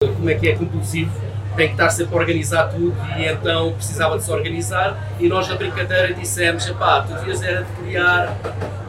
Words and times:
Como 0.00 0.30
é 0.30 0.34
que 0.34 0.48
é 0.48 0.56
compulsivo, 0.56 1.12
tem 1.56 1.68
que 1.68 1.74
estar 1.74 1.90
sempre 1.90 2.14
a 2.14 2.18
organizar 2.18 2.68
tudo 2.68 2.94
e 3.16 3.26
então 3.26 3.72
precisava 3.72 4.16
de 4.18 4.24
se 4.24 4.32
organizar 4.32 4.96
e 5.20 5.28
nós 5.28 5.48
na 5.48 5.54
brincadeira 5.54 6.12
dissemos, 6.14 6.66
epá, 6.66 7.02
tu 7.02 7.14
devias 7.14 7.42
era 7.42 7.62
de 7.62 7.72
criar 7.72 8.36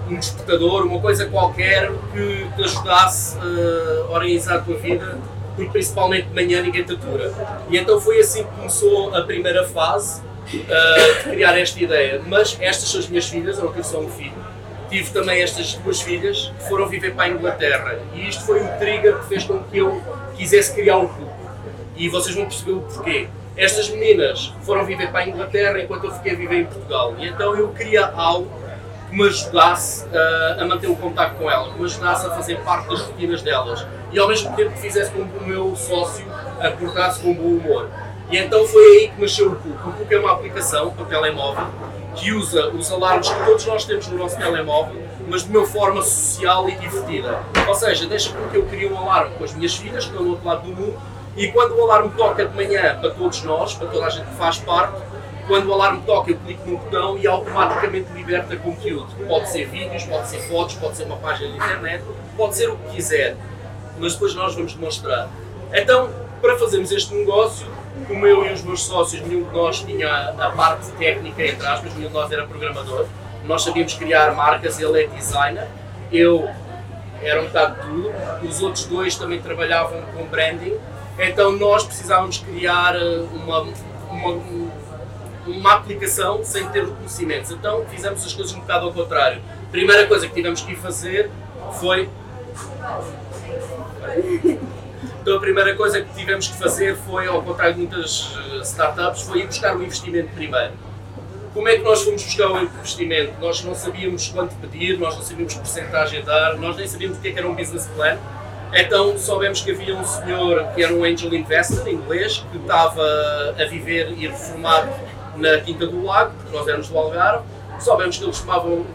um 0.09 0.15
despertador, 0.15 0.85
uma 0.85 0.99
coisa 0.99 1.25
qualquer 1.27 1.91
que 2.13 2.47
te 2.55 2.63
ajudasse 2.63 3.37
a 3.37 4.11
organizar 4.11 4.57
a 4.57 4.59
tua 4.59 4.77
vida, 4.77 5.17
porque 5.55 5.71
principalmente 5.71 6.27
de 6.27 6.33
manhã 6.33 6.61
ninguém 6.61 6.83
te 6.83 6.93
atura. 6.93 7.31
E 7.69 7.77
então 7.77 7.99
foi 7.99 8.19
assim 8.19 8.43
que 8.43 8.49
começou 8.51 9.15
a 9.15 9.21
primeira 9.23 9.63
fase 9.65 10.21
uh, 10.21 11.23
de 11.23 11.29
criar 11.29 11.57
esta 11.57 11.81
ideia. 11.81 12.21
Mas 12.25 12.57
estas 12.59 12.89
são 12.89 12.99
as 12.99 13.07
minhas 13.07 13.27
filhas, 13.27 13.57
eu 13.57 13.65
não 13.65 13.71
tenho 13.71 13.83
só 13.83 13.99
um 13.99 14.09
filho. 14.09 14.34
Tive 14.95 15.11
também 15.11 15.41
estas 15.41 15.73
duas 15.73 15.99
filhas 15.99 16.53
que 16.57 16.69
foram 16.69 16.87
viver 16.87 17.13
para 17.13 17.25
a 17.25 17.27
Inglaterra. 17.27 17.99
E 18.13 18.29
isto 18.29 18.45
foi 18.45 18.61
o 18.61 18.77
trigger 18.79 19.17
que 19.17 19.25
fez 19.25 19.43
com 19.43 19.61
que 19.61 19.79
eu 19.79 20.01
quisesse 20.37 20.73
criar 20.73 20.99
um 20.99 21.07
clube. 21.09 21.33
E 21.97 22.07
vocês 22.07 22.33
vão 22.33 22.45
perceber 22.45 22.71
o 22.71 22.79
porquê. 22.79 23.27
Estas 23.57 23.89
meninas 23.89 24.53
foram 24.61 24.85
viver 24.85 25.11
para 25.11 25.25
a 25.25 25.27
Inglaterra 25.27 25.81
enquanto 25.81 26.05
eu 26.05 26.13
fiquei 26.13 26.31
a 26.31 26.35
viver 26.35 26.61
em 26.61 26.65
Portugal. 26.65 27.13
E 27.19 27.27
então 27.27 27.53
eu 27.57 27.73
queria 27.73 28.05
algo 28.05 28.49
que 29.09 29.17
me 29.17 29.27
ajudasse 29.27 30.05
uh, 30.05 30.61
a 30.61 30.65
manter 30.65 30.87
o 30.87 30.95
contato 30.95 31.35
com 31.35 31.51
elas, 31.51 31.73
que 31.73 31.79
me 31.79 31.83
ajudasse 31.83 32.27
a 32.27 32.29
fazer 32.29 32.57
parte 32.61 32.87
das 32.87 33.01
rotinas 33.01 33.41
delas 33.41 33.85
e 34.13 34.17
ao 34.17 34.29
mesmo 34.29 34.55
tempo 34.55 34.71
que 34.71 34.79
fizesse 34.79 35.11
com 35.11 35.27
que 35.27 35.43
o 35.43 35.45
meu 35.45 35.75
sócio 35.75 36.25
acordasse 36.61 37.19
com 37.19 37.33
bom 37.33 37.57
humor. 37.57 37.89
E 38.31 38.37
então 38.37 38.65
foi 38.65 38.83
aí 38.83 39.07
que 39.09 39.21
nasceu 39.21 39.51
o 39.51 39.55
PUC. 39.55 39.87
O 39.87 39.91
PUC 39.91 40.13
é 40.13 40.19
uma 40.19 40.31
aplicação 40.31 40.91
para 40.91 41.05
telemóvel 41.05 41.67
que 42.15 42.31
usa 42.31 42.69
os 42.69 42.91
alarmes 42.91 43.29
que 43.29 43.45
todos 43.45 43.65
nós 43.65 43.85
temos 43.85 44.07
no 44.07 44.17
nosso 44.17 44.37
telemóvel, 44.37 44.95
mas 45.27 45.43
de 45.43 45.55
uma 45.55 45.65
forma 45.65 46.01
social 46.01 46.67
e 46.69 46.75
divertida. 46.75 47.39
Ou 47.67 47.75
seja, 47.75 48.07
deixa 48.07 48.31
com 48.31 48.47
que 48.49 48.57
eu 48.57 48.63
crie 48.63 48.87
um 48.87 48.97
alarme 48.97 49.35
com 49.35 49.43
as 49.43 49.53
minhas 49.53 49.75
filhas, 49.75 50.05
que 50.05 50.11
estão 50.11 50.23
do 50.23 50.31
outro 50.31 50.47
lado 50.47 50.61
do 50.61 50.73
mundo, 50.73 50.97
e 51.35 51.49
quando 51.49 51.75
o 51.75 51.83
alarme 51.83 52.11
toca 52.15 52.45
de 52.45 52.55
manhã 52.55 52.97
para 52.99 53.09
todos 53.11 53.43
nós, 53.43 53.73
para 53.73 53.87
toda 53.87 54.05
a 54.05 54.09
gente 54.09 54.27
que 54.27 54.35
faz 54.35 54.57
parte, 54.59 54.95
quando 55.47 55.67
o 55.67 55.73
alarme 55.73 56.01
toca, 56.05 56.31
eu 56.31 56.37
clico 56.37 56.67
no 56.67 56.77
botão 56.77 57.17
e 57.17 57.27
automaticamente 57.27 58.11
liberta 58.13 58.55
conteúdo. 58.55 59.07
Pode 59.27 59.49
ser 59.49 59.65
vídeos, 59.67 60.03
pode 60.05 60.27
ser 60.27 60.39
fotos, 60.39 60.75
pode 60.75 60.97
ser 60.97 61.03
uma 61.03 61.17
página 61.17 61.51
de 61.51 61.57
internet, 61.57 62.03
pode 62.35 62.55
ser 62.55 62.69
o 62.69 62.77
que 62.77 62.95
quiser. 62.95 63.35
Mas 63.99 64.13
depois 64.13 64.33
nós 64.33 64.55
vamos 64.55 64.73
demonstrar. 64.73 65.29
Então, 65.71 66.09
para 66.41 66.57
fazermos 66.57 66.91
este 66.91 67.13
negócio, 67.13 67.67
como 68.07 68.27
eu 68.27 68.45
e 68.45 68.53
os 68.53 68.61
meus 68.63 68.83
sócios, 68.83 69.21
nenhum 69.21 69.43
de 69.43 69.53
nós 69.53 69.79
tinha 69.79 70.29
a 70.29 70.51
parte 70.51 70.91
técnica, 70.91 71.43
entre 71.43 71.65
aspas, 71.65 71.93
nenhum 71.95 72.09
de 72.09 72.13
nós 72.13 72.31
era 72.31 72.45
programador. 72.45 73.05
Nós 73.45 73.63
sabíamos 73.63 73.93
criar 73.93 74.33
marcas, 74.33 74.79
ele 74.79 75.03
é 75.03 75.07
designer. 75.07 75.67
Eu 76.11 76.49
era 77.21 77.41
um 77.41 77.45
bocado 77.45 77.81
tudo. 77.81 78.11
Os 78.47 78.61
outros 78.61 78.85
dois 78.85 79.15
também 79.15 79.41
trabalhavam 79.41 80.01
com 80.13 80.25
branding. 80.25 80.75
Então 81.17 81.51
nós 81.53 81.83
precisávamos 81.83 82.39
criar 82.39 82.95
eh, 82.95 83.23
uma, 83.33 83.61
uma 84.09 84.41
uma 85.47 85.73
aplicação 85.73 86.43
sem 86.43 86.67
ter 86.69 86.87
conhecimentos. 86.87 87.51
Então 87.51 87.85
fizemos 87.85 88.25
as 88.25 88.33
coisas 88.33 88.53
um 88.55 88.59
bocado 88.59 88.87
ao 88.87 88.93
contrário. 88.93 89.41
A 89.67 89.71
primeira 89.71 90.07
coisa 90.07 90.27
que 90.27 90.33
tivemos 90.33 90.61
que 90.61 90.75
fazer 90.75 91.29
foi. 91.79 92.09
Então 95.25 95.37
a 95.37 95.39
primeira 95.39 95.73
coisa 95.73 96.03
que 96.03 96.13
tivemos 96.13 96.47
que 96.47 96.55
fazer 96.55 96.95
foi, 96.97 97.25
ao 97.25 97.41
contrário 97.41 97.73
de 97.73 97.79
muitas 97.79 98.37
eh, 98.37 98.61
startups, 98.61 99.23
foi 99.23 99.39
ir 99.39 99.47
buscar 99.47 99.75
o 99.75 99.81
investimento 99.81 100.29
primeiro. 100.35 100.73
Como 101.51 101.67
é 101.67 101.77
que 101.77 101.81
nós 101.81 102.03
fomos 102.03 102.23
buscar 102.23 102.51
o 102.51 102.61
investimento? 102.61 103.33
Nós 103.41 103.63
não 103.63 103.73
sabíamos 103.73 104.27
quanto 104.27 104.53
pedir, 104.57 104.99
nós 104.99 105.15
não 105.15 105.23
sabíamos 105.23 105.55
que 105.55 105.59
porcentagem 105.61 106.23
dar, 106.23 106.57
nós 106.59 106.77
nem 106.77 106.87
sabíamos 106.87 107.17
o 107.17 107.21
que, 107.21 107.29
é 107.29 107.39
era 107.39 107.47
um 107.47 107.55
business 107.55 107.87
plan. 107.95 108.19
Então 108.71 109.17
soubemos 109.17 109.61
que 109.61 109.71
havia 109.71 109.95
um 109.95 110.05
senhor 110.05 110.63
que 110.75 110.83
era 110.83 110.93
um 110.93 111.03
angel 111.03 111.33
investor 111.33 111.87
inglês 111.87 112.45
que 112.51 112.57
estava 112.59 113.01
a 113.59 113.65
viver 113.65 114.11
e 114.11 114.27
reformado 114.27 114.91
na 115.37 115.57
Quinta 115.57 115.87
do 115.87 116.05
Lago, 116.05 116.33
porque 116.37 116.55
nós 116.55 116.67
éramos 116.67 116.87
do 116.87 116.99
Algarve, 116.99 117.43
soubemos 117.79 118.15
que 118.15 118.23
eles 118.23 118.37
costumavam 118.37 118.85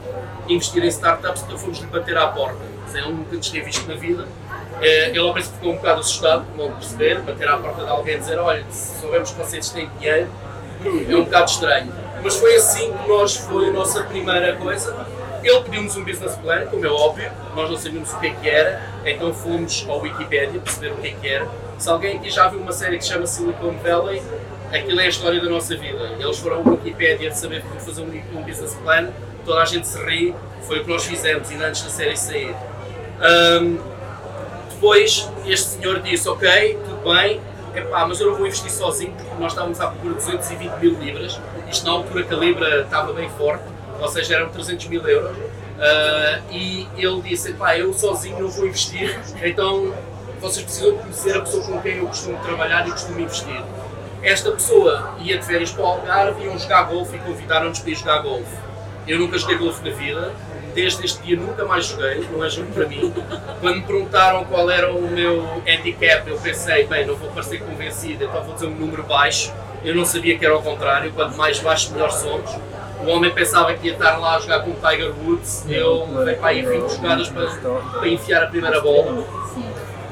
investir 0.48 0.84
em 0.84 0.88
startups, 0.90 1.42
então 1.42 1.58
fomos 1.58 1.80
lhe 1.80 1.86
bater 1.86 2.16
à 2.16 2.28
porta. 2.28 2.70
Ele 2.94 3.08
nunca 3.08 3.34
nos 3.34 3.50
tinha 3.50 3.64
visto 3.64 3.84
na 3.88 3.96
vida. 3.96 4.28
Eh, 4.80 5.10
ele 5.10 5.18
ao 5.18 5.32
princípio 5.32 5.58
ficou 5.58 5.72
um 5.72 5.76
bocado 5.76 6.00
assustado, 6.00 6.46
como 6.46 6.68
vão 6.68 6.76
perceber, 6.76 7.20
bater 7.20 7.48
à 7.48 7.56
porta 7.58 7.84
de 7.84 7.90
alguém 7.90 8.16
e 8.16 8.18
dizer: 8.18 8.38
Olha, 8.38 8.64
se 8.70 9.00
soubemos 9.00 9.30
que 9.30 9.38
vocês 9.38 9.68
têm 9.70 9.90
dinheiro, 9.98 10.28
é 11.08 11.16
um 11.16 11.24
bocado 11.24 11.50
estranho. 11.50 11.92
Mas 12.22 12.36
foi 12.36 12.54
assim 12.56 12.92
que 12.92 13.08
nós 13.08 13.36
foi 13.36 13.68
a 13.68 13.72
nossa 13.72 14.02
primeira 14.04 14.56
coisa. 14.56 15.06
Ele 15.42 15.60
pediu-nos 15.60 15.96
um 15.96 16.04
business 16.04 16.34
plan, 16.36 16.66
como 16.66 16.84
é 16.84 16.88
óbvio, 16.88 17.30
nós 17.56 17.70
não 17.70 17.76
sabíamos 17.76 18.12
o 18.12 18.20
que 18.20 18.26
é 18.26 18.30
que 18.30 18.48
era, 18.48 18.82
então 19.06 19.32
fomos 19.32 19.86
ao 19.88 20.00
Wikipedia 20.00 20.60
perceber 20.60 20.92
o 20.92 20.96
que 20.96 21.08
é 21.08 21.10
que 21.12 21.28
era. 21.28 21.48
Se 21.78 21.88
alguém 21.88 22.18
aqui 22.18 22.28
já 22.28 22.46
viu 22.48 22.60
uma 22.60 22.72
série 22.72 22.98
que 22.98 23.04
se 23.04 23.10
chama 23.10 23.26
Silicon 23.26 23.72
Valley, 23.82 24.22
aquilo 24.70 25.00
é 25.00 25.04
a 25.06 25.08
história 25.08 25.40
da 25.40 25.48
nossa 25.48 25.74
vida. 25.76 26.10
Eles 26.18 26.38
foram 26.38 26.58
ao 26.58 26.68
Wikipedia 26.72 27.30
de 27.30 27.38
saber 27.38 27.62
como 27.62 27.80
fazer 27.80 28.02
um, 28.02 28.42
business 28.42 28.74
plan, 28.84 29.08
toda 29.46 29.62
a 29.62 29.64
gente 29.64 29.86
se 29.86 29.98
ri, 30.04 30.34
foi 30.66 30.80
o 30.80 30.84
que 30.84 30.90
nós 30.90 31.04
fizemos 31.06 31.50
ainda 31.50 31.68
antes 31.68 31.82
da 31.82 31.90
série 31.90 32.16
sair. 32.16 32.54
Um, 33.20 33.78
depois 34.80 35.28
este 35.44 35.68
senhor 35.68 36.00
disse, 36.00 36.26
ok, 36.26 36.78
tudo 36.82 37.12
bem, 37.12 37.38
epá, 37.74 38.06
mas 38.06 38.18
eu 38.18 38.30
não 38.30 38.36
vou 38.36 38.46
investir 38.46 38.70
sozinho 38.70 39.12
porque 39.12 39.34
nós 39.38 39.52
estávamos 39.52 39.78
à 39.78 39.88
procura 39.88 40.14
de 40.14 40.20
220 40.20 40.72
mil 40.80 40.98
libras, 40.98 41.38
isto 41.70 41.84
na 41.84 41.92
altura 41.92 42.22
que 42.22 42.34
a 42.34 42.38
libra 42.38 42.80
estava 42.80 43.12
bem 43.12 43.28
forte, 43.28 43.62
ou 44.00 44.08
seja, 44.08 44.36
eram 44.36 44.48
300 44.48 44.86
mil 44.86 45.06
euros, 45.06 45.36
uh, 45.36 46.42
e 46.50 46.88
ele 46.96 47.20
disse, 47.20 47.50
epá, 47.50 47.76
eu 47.76 47.92
sozinho 47.92 48.40
não 48.40 48.48
vou 48.48 48.66
investir, 48.66 49.20
então 49.44 49.92
vocês 50.40 50.64
precisam 50.64 50.96
conhecer 50.96 51.36
a 51.36 51.40
pessoa 51.42 51.62
com 51.62 51.82
quem 51.82 51.98
eu 51.98 52.06
costumo 52.06 52.38
trabalhar 52.38 52.88
e 52.88 52.90
costumo 52.90 53.20
investir. 53.20 53.62
Esta 54.22 54.50
pessoa 54.52 55.14
ia 55.20 55.36
de 55.36 55.44
férias 55.44 55.70
para 55.72 55.82
o 55.82 55.86
Algarve, 55.86 56.42
iam 56.44 56.58
jogar 56.58 56.84
golfe 56.84 57.16
e 57.16 57.18
convidaram-nos 57.18 57.80
para 57.80 57.90
ir 57.90 57.94
jogar 57.96 58.22
golfe. 58.22 58.56
Eu 59.06 59.18
nunca 59.18 59.36
joguei 59.36 59.58
golfe 59.58 59.86
na 59.86 59.94
vida, 59.94 60.32
desde 60.74 61.04
este 61.04 61.22
dia 61.22 61.36
nunca 61.36 61.64
mais 61.64 61.86
joguei, 61.86 62.26
não 62.32 62.44
é 62.44 62.50
jogo 62.50 62.72
para 62.72 62.86
mim. 62.86 63.12
Quando 63.60 63.76
me 63.76 63.82
perguntaram 63.82 64.44
qual 64.44 64.70
era 64.70 64.92
o 64.92 65.08
meu 65.08 65.62
handicap, 65.66 66.28
eu 66.28 66.38
pensei, 66.38 66.86
bem, 66.86 67.06
não 67.06 67.16
vou 67.16 67.30
parecer 67.30 67.60
convencido, 67.60 68.24
então 68.24 68.42
vou 68.42 68.54
dizer 68.54 68.66
um 68.66 68.74
número 68.74 69.02
baixo. 69.02 69.52
Eu 69.84 69.94
não 69.94 70.04
sabia 70.04 70.38
que 70.38 70.44
era 70.44 70.54
ao 70.54 70.62
contrário, 70.62 71.12
quanto 71.12 71.36
mais 71.36 71.58
baixo, 71.58 71.92
melhor 71.92 72.10
somos. 72.10 72.50
O 73.02 73.08
homem 73.08 73.30
pensava 73.30 73.72
que 73.74 73.86
ia 73.86 73.94
estar 73.94 74.18
lá 74.18 74.36
a 74.36 74.40
jogar 74.40 74.60
com 74.60 74.70
o 74.72 74.74
Tiger 74.74 75.12
Woods, 75.24 75.64
eu 75.68 76.06
levei 76.18 76.34
para 76.34 76.48
aí 76.48 76.62
20 76.62 76.90
jogadas 76.90 77.28
para, 77.28 77.46
para 77.48 78.08
enfiar 78.08 78.42
a 78.42 78.46
primeira 78.46 78.80
bola 78.80 79.39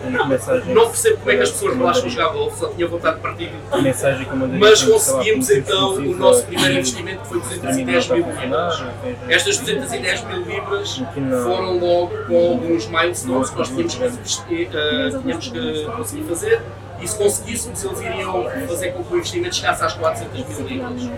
mensagem. 0.08 0.74
Não 0.74 0.86
percebo 0.86 1.18
como 1.18 1.30
é 1.30 1.36
que 1.36 1.42
as 1.42 1.50
pessoas 1.50 1.76
relaxam 1.76 2.04
a 2.04 2.08
jogar 2.08 2.28
golfe, 2.28 2.58
só 2.58 2.68
tinha 2.68 2.86
vontade 2.86 3.16
de 3.16 3.22
partir. 3.22 3.50
Mensagem 3.82 4.26
que 4.26 4.36
Mas 4.36 4.82
conseguimos 4.82 5.50
então 5.50 5.94
o 5.94 6.16
nosso 6.16 6.44
primeiro 6.44 6.74
investimento 6.74 7.22
que 7.22 7.28
foi 7.28 7.40
210 7.40 8.08
mil 8.08 8.26
libras. 8.26 8.84
Estas 9.28 9.58
210 9.58 10.24
mil 10.24 10.42
libras 10.42 11.02
foram 11.44 11.78
logo 11.78 12.16
com 12.26 12.50
alguns 12.52 12.86
milestones 12.86 13.50
que 13.50 13.58
nós 13.58 13.68
tínhamos 13.68 14.36
que, 14.46 14.64
uh, 14.64 15.22
tínhamos 15.22 15.48
que 15.48 15.84
conseguir 15.96 16.24
fazer 16.24 16.62
e 17.00 17.06
se 17.06 17.16
conseguíssemos 17.16 17.84
eles 17.84 18.00
iriam 18.00 18.46
fazer 18.66 18.92
com 18.92 19.04
que 19.04 19.14
o 19.14 19.16
investimento 19.16 19.56
chegasse 19.56 19.84
às 19.84 19.94
400 19.94 20.58
mil 20.58 20.66
libras. 20.66 21.10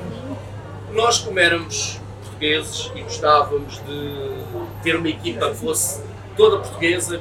Nós, 0.93 1.19
como 1.19 1.39
éramos 1.39 2.01
portugueses 2.23 2.91
e 2.95 3.03
gostávamos 3.03 3.81
de 3.87 4.31
ter 4.83 4.97
uma 4.97 5.09
equipa 5.09 5.51
que 5.51 5.57
fosse 5.57 6.03
toda 6.37 6.59
portuguesa, 6.59 7.21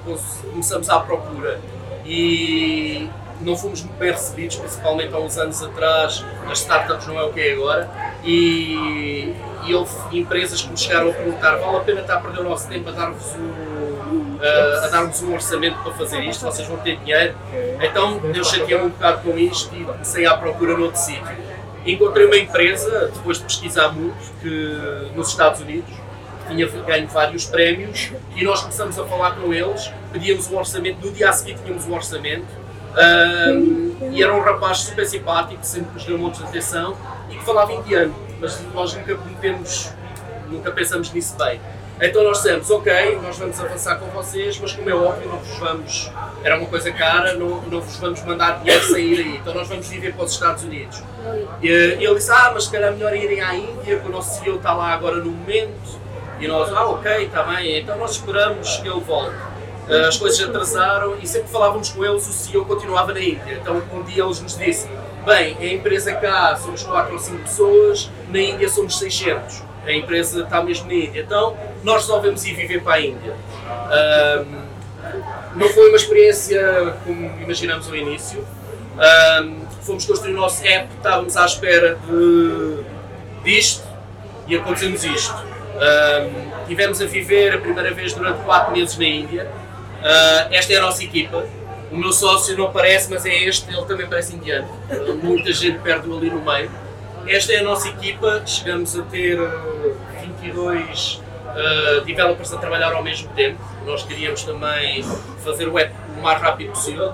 começamos 0.52 0.90
à 0.90 1.00
procura 1.00 1.60
e 2.06 3.10
não 3.42 3.56
fomos 3.56 3.82
muito 3.82 3.98
bem 3.98 4.12
recebidos, 4.12 4.58
principalmente 4.58 5.14
há 5.14 5.20
uns 5.20 5.38
anos 5.38 5.64
atrás, 5.64 6.26
as 6.50 6.60
startups 6.60 7.08
não 7.08 7.18
é 7.20 7.24
o 7.24 7.32
que 7.32 7.40
é 7.40 7.54
agora, 7.54 7.90
e, 8.24 9.34
e 9.66 9.74
houve 9.74 9.94
empresas 10.18 10.62
que 10.62 10.70
nos 10.70 10.82
chegaram 10.82 11.10
a 11.10 11.14
perguntar, 11.14 11.56
vale 11.56 11.78
a 11.78 11.80
pena 11.82 12.02
estar 12.02 12.16
a 12.16 12.20
perder 12.20 12.42
o 12.42 12.50
nosso 12.50 12.68
tempo 12.68 12.90
a 12.90 12.92
dar-vos 12.92 13.36
um, 13.36 14.38
a, 14.42 14.86
a 14.86 14.88
dar-vos 14.90 15.22
um 15.22 15.34
orçamento 15.34 15.78
para 15.82 15.94
fazer 15.94 16.22
isto, 16.24 16.44
vocês 16.44 16.68
vão 16.68 16.78
ter 16.78 16.98
dinheiro. 16.98 17.36
Então 17.82 18.20
eu 18.34 18.44
chateei-me 18.44 18.86
um 18.86 18.90
bocado 18.90 19.22
com 19.22 19.38
isto 19.38 19.74
e 19.76 19.84
comecei 19.84 20.26
à 20.26 20.36
procura 20.36 20.78
noutro 20.78 21.00
sítio. 21.00 21.50
Encontrei 21.86 22.26
uma 22.26 22.38
empresa, 22.38 23.10
depois 23.14 23.38
de 23.38 23.46
pesquisar 23.46 23.90
muito, 23.90 24.18
que, 24.42 25.12
nos 25.16 25.30
Estados 25.30 25.62
Unidos, 25.62 25.90
tinha 26.50 26.68
ganho 26.68 27.08
vários 27.08 27.46
prémios 27.46 28.12
e 28.36 28.44
nós 28.44 28.62
começamos 28.62 28.98
a 28.98 29.06
falar 29.06 29.36
com 29.36 29.54
eles, 29.54 29.92
pedíamos 30.12 30.48
o 30.48 30.56
orçamento, 30.58 31.06
no 31.06 31.12
dia 31.12 31.30
a 31.30 31.34
seguir 31.34 31.58
tínhamos 31.64 31.86
o 31.86 31.94
orçamento 31.94 32.48
um, 32.90 34.12
e 34.12 34.24
era 34.24 34.34
um 34.34 34.42
rapaz 34.42 34.80
super 34.80 35.06
simpático, 35.06 35.64
sempre 35.64 35.94
nos 35.94 36.04
deu 36.04 36.16
um 36.16 36.20
monte 36.20 36.38
de 36.40 36.44
atenção 36.46 36.98
e 37.30 37.36
que 37.36 37.46
falava 37.46 37.72
indiano, 37.72 38.16
mas 38.40 38.60
nós 38.74 38.94
nunca 38.94 39.16
metemos, 39.16 39.92
nunca 40.50 40.72
pensamos 40.72 41.14
nisso 41.14 41.36
bem. 41.38 41.60
Então 42.02 42.24
nós 42.24 42.38
dissemos, 42.38 42.72
ok, 42.72 43.20
nós 43.22 43.38
vamos 43.38 43.60
avançar 43.60 43.98
com 43.98 44.06
vocês, 44.08 44.58
mas 44.58 44.72
como 44.72 44.90
é 44.90 44.96
óbvio, 44.96 45.28
não 45.28 45.38
vos 45.38 45.58
vamos, 45.58 46.10
era 46.44 46.58
uma 46.58 46.66
coisa 46.66 46.92
cara, 46.94 47.34
não, 47.34 47.62
não 47.64 47.82
vos 47.82 47.98
vamos 47.98 48.24
mandar 48.24 48.60
dinheiro 48.60 48.86
sair 48.86 49.20
aí, 49.20 49.36
então 49.36 49.54
nós 49.54 49.68
vamos 49.68 49.86
viver 49.88 50.14
para 50.14 50.24
os 50.24 50.32
Estados 50.32 50.64
Unidos. 50.64 51.04
E, 51.62 51.68
ele 51.68 52.16
disse, 52.16 52.32
ah, 52.32 52.52
mas 52.54 52.64
se 52.64 52.72
calhar 52.72 52.94
melhor 52.94 53.14
irem 53.14 53.42
à 53.42 53.54
Índia, 53.54 54.00
que 54.00 54.08
o 54.08 54.12
nosso 54.12 54.40
CEO 54.40 54.56
está 54.56 54.74
lá 54.74 54.94
agora 54.94 55.18
no 55.18 55.30
momento, 55.30 56.00
E 56.40 56.48
nós, 56.48 56.72
ah, 56.74 56.86
ok, 56.86 57.26
está 57.26 57.44
bem, 57.44 57.80
então 57.80 57.98
nós 57.98 58.12
esperamos 58.12 58.78
que 58.78 58.88
ele 58.88 59.02
volte. 59.02 59.36
Uh, 59.90 60.08
as 60.08 60.18
coisas 60.18 60.40
atrasaram 60.48 61.18
e 61.20 61.28
sempre 61.28 61.50
falávamos 61.50 61.90
com 61.90 62.06
eles, 62.06 62.28
o 62.28 62.32
CEO 62.32 62.64
continuava 62.64 63.12
na 63.14 63.20
Índia. 63.20 63.60
Então 63.60 63.82
um 63.92 64.04
dia 64.04 64.24
eles 64.24 64.40
nos 64.40 64.56
disse: 64.56 64.88
Bem, 65.26 65.58
a 65.60 65.66
empresa 65.66 66.14
cá 66.14 66.56
somos 66.56 66.84
4 66.84 67.12
ou 67.12 67.20
5 67.20 67.40
pessoas, 67.40 68.10
na 68.30 68.40
Índia 68.40 68.70
somos 68.70 68.98
600. 69.00 69.64
A 69.86 69.92
empresa 69.92 70.44
está 70.44 70.62
mesmo 70.62 70.88
na 70.88 70.94
Índia. 70.94 71.22
Então 71.22 71.58
nós 71.84 72.04
resolvemos 72.04 72.46
ir 72.46 72.54
viver 72.54 72.84
para 72.84 72.96
a 72.96 73.02
Índia. 73.02 73.34
Uh, 73.34 74.46
não 75.56 75.68
foi 75.70 75.90
uma 75.90 75.98
experiência 75.98 76.96
como 77.04 77.42
imaginamos 77.42 77.88
ao 77.88 77.96
início. 77.96 78.46
Um, 79.00 79.66
fomos 79.82 80.06
construir 80.06 80.34
o 80.34 80.38
nosso 80.38 80.64
app, 80.66 80.88
estávamos 80.96 81.36
à 81.36 81.46
espera 81.46 81.98
de, 82.08 82.84
disto 83.44 83.88
e 84.48 84.56
aconteceu-nos 84.56 85.04
isto. 85.04 85.59
Tivemos 86.68 87.02
a 87.02 87.06
viver 87.06 87.56
a 87.56 87.58
primeira 87.58 87.94
vez 87.94 88.14
durante 88.14 88.44
4 88.44 88.74
meses 88.74 88.98
na 88.98 89.06
Índia. 89.06 89.50
Uh, 90.00 90.54
esta 90.54 90.74
é 90.74 90.78
a 90.78 90.82
nossa 90.82 91.04
equipa. 91.04 91.46
O 91.92 91.98
meu 91.98 92.12
sócio 92.14 92.56
não 92.58 92.72
parece, 92.72 93.10
mas 93.10 93.26
é 93.26 93.36
este, 93.44 93.74
ele 93.74 93.86
também 93.86 94.08
parece 94.08 94.36
indiano. 94.36 94.68
Uh, 94.90 95.16
muita 95.16 95.52
gente 95.52 95.80
perde-o 95.80 96.16
ali 96.16 96.30
no 96.30 96.42
meio. 96.42 96.70
Esta 97.28 97.54
é 97.54 97.60
a 97.60 97.64
nossa 97.64 97.88
equipa, 97.90 98.44
chegamos 98.46 98.98
a 98.98 99.02
ter 99.04 99.38
22 100.42 101.22
uh, 101.48 102.02
developers 102.06 102.54
a 102.54 102.58
trabalhar 102.58 102.94
ao 102.94 103.04
mesmo 103.04 103.30
tempo. 103.34 103.60
Nós 103.86 104.04
queríamos 104.04 104.44
também 104.44 105.04
fazer 105.44 105.68
o 105.68 105.78
app 105.78 105.94
o 106.18 106.22
mais 106.22 106.42
rápido 106.42 106.70
possível. 106.70 107.14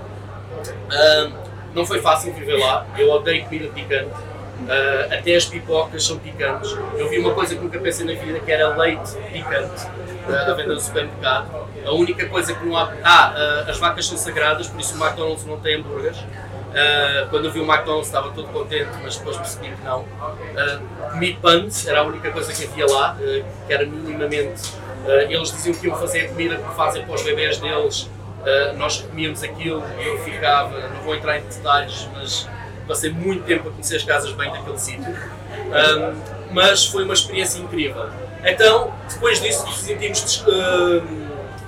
Não 1.73 1.85
foi 1.85 1.99
fácil 1.99 2.33
viver 2.33 2.57
lá, 2.57 2.85
eu 2.97 3.09
odeio 3.11 3.43
comida 3.45 3.67
picante. 3.69 4.11
Uh, 4.65 5.13
até 5.13 5.35
as 5.35 5.45
pipocas 5.45 6.03
são 6.03 6.17
picantes. 6.17 6.71
Eu 6.97 7.09
vi 7.09 7.19
uma 7.19 7.33
coisa 7.33 7.55
que 7.55 7.61
nunca 7.61 7.79
pensei 7.79 8.05
na 8.05 8.19
vida 8.19 8.39
que 8.39 8.51
era 8.51 8.75
leite 8.75 9.15
picante 9.31 9.85
uh, 10.27 10.51
à 10.51 10.53
venda 10.53 10.73
no 10.73 10.79
supermercado. 10.79 11.67
A 11.85 11.91
única 11.91 12.27
coisa 12.27 12.53
que 12.53 12.65
não 12.65 12.75
há. 12.75 12.91
Ah, 13.03 13.33
uh, 13.65 13.69
as 13.69 13.77
vacas 13.77 14.07
são 14.07 14.17
sagradas, 14.17 14.67
por 14.67 14.79
isso 14.79 14.95
o 14.95 15.03
McDonald's 15.03 15.45
não 15.45 15.59
tem 15.59 15.75
hambúrgueres. 15.75 16.17
Uh, 16.75 17.29
quando 17.29 17.45
eu 17.45 17.51
vi 17.51 17.61
o 17.61 17.63
McDonald's 17.63 18.07
estava 18.07 18.31
todo 18.31 18.49
contente, 18.49 18.89
mas 19.01 19.15
depois 19.15 19.37
percebi 19.37 19.69
que 19.69 19.81
não. 19.81 20.01
Uh, 20.01 21.09
comi 21.09 21.33
puns, 21.41 21.87
era 21.87 22.01
a 22.01 22.03
única 22.03 22.29
coisa 22.31 22.51
que 22.51 22.65
havia 22.65 22.85
lá, 22.85 23.15
uh, 23.15 23.45
que 23.65 23.73
era 23.73 23.85
minimamente. 23.85 24.73
eles 25.29 25.51
diziam 25.53 25.73
que 25.73 25.87
iam 25.87 25.95
fazer 25.95 26.25
a 26.25 26.27
comida 26.27 26.57
que 26.57 26.75
fazem 26.75 27.05
para 27.05 27.15
os 27.15 27.23
bebés 27.23 27.59
deles. 27.59 28.09
nós 28.75 29.01
comíamos 29.01 29.41
aquilo 29.41 29.83
e 29.99 30.05
eu 30.05 30.17
ficava, 30.19 30.89
não 30.89 31.01
vou 31.03 31.15
entrar 31.15 31.37
em 31.37 31.43
detalhes, 31.43 32.09
mas 32.13 32.49
passei 32.87 33.11
muito 33.11 33.43
tempo 33.43 33.69
a 33.69 33.71
conhecer 33.71 33.97
as 33.97 34.03
casas 34.03 34.31
bem 34.33 34.51
daquele 34.51 34.77
sítio. 34.77 35.15
mas 36.51 36.85
foi 36.85 37.03
uma 37.03 37.13
experiência 37.13 37.59
incrível. 37.59 38.09
Então, 38.43 38.93
depois 39.11 39.41
disso, 39.41 39.65
decidimos 39.65 40.43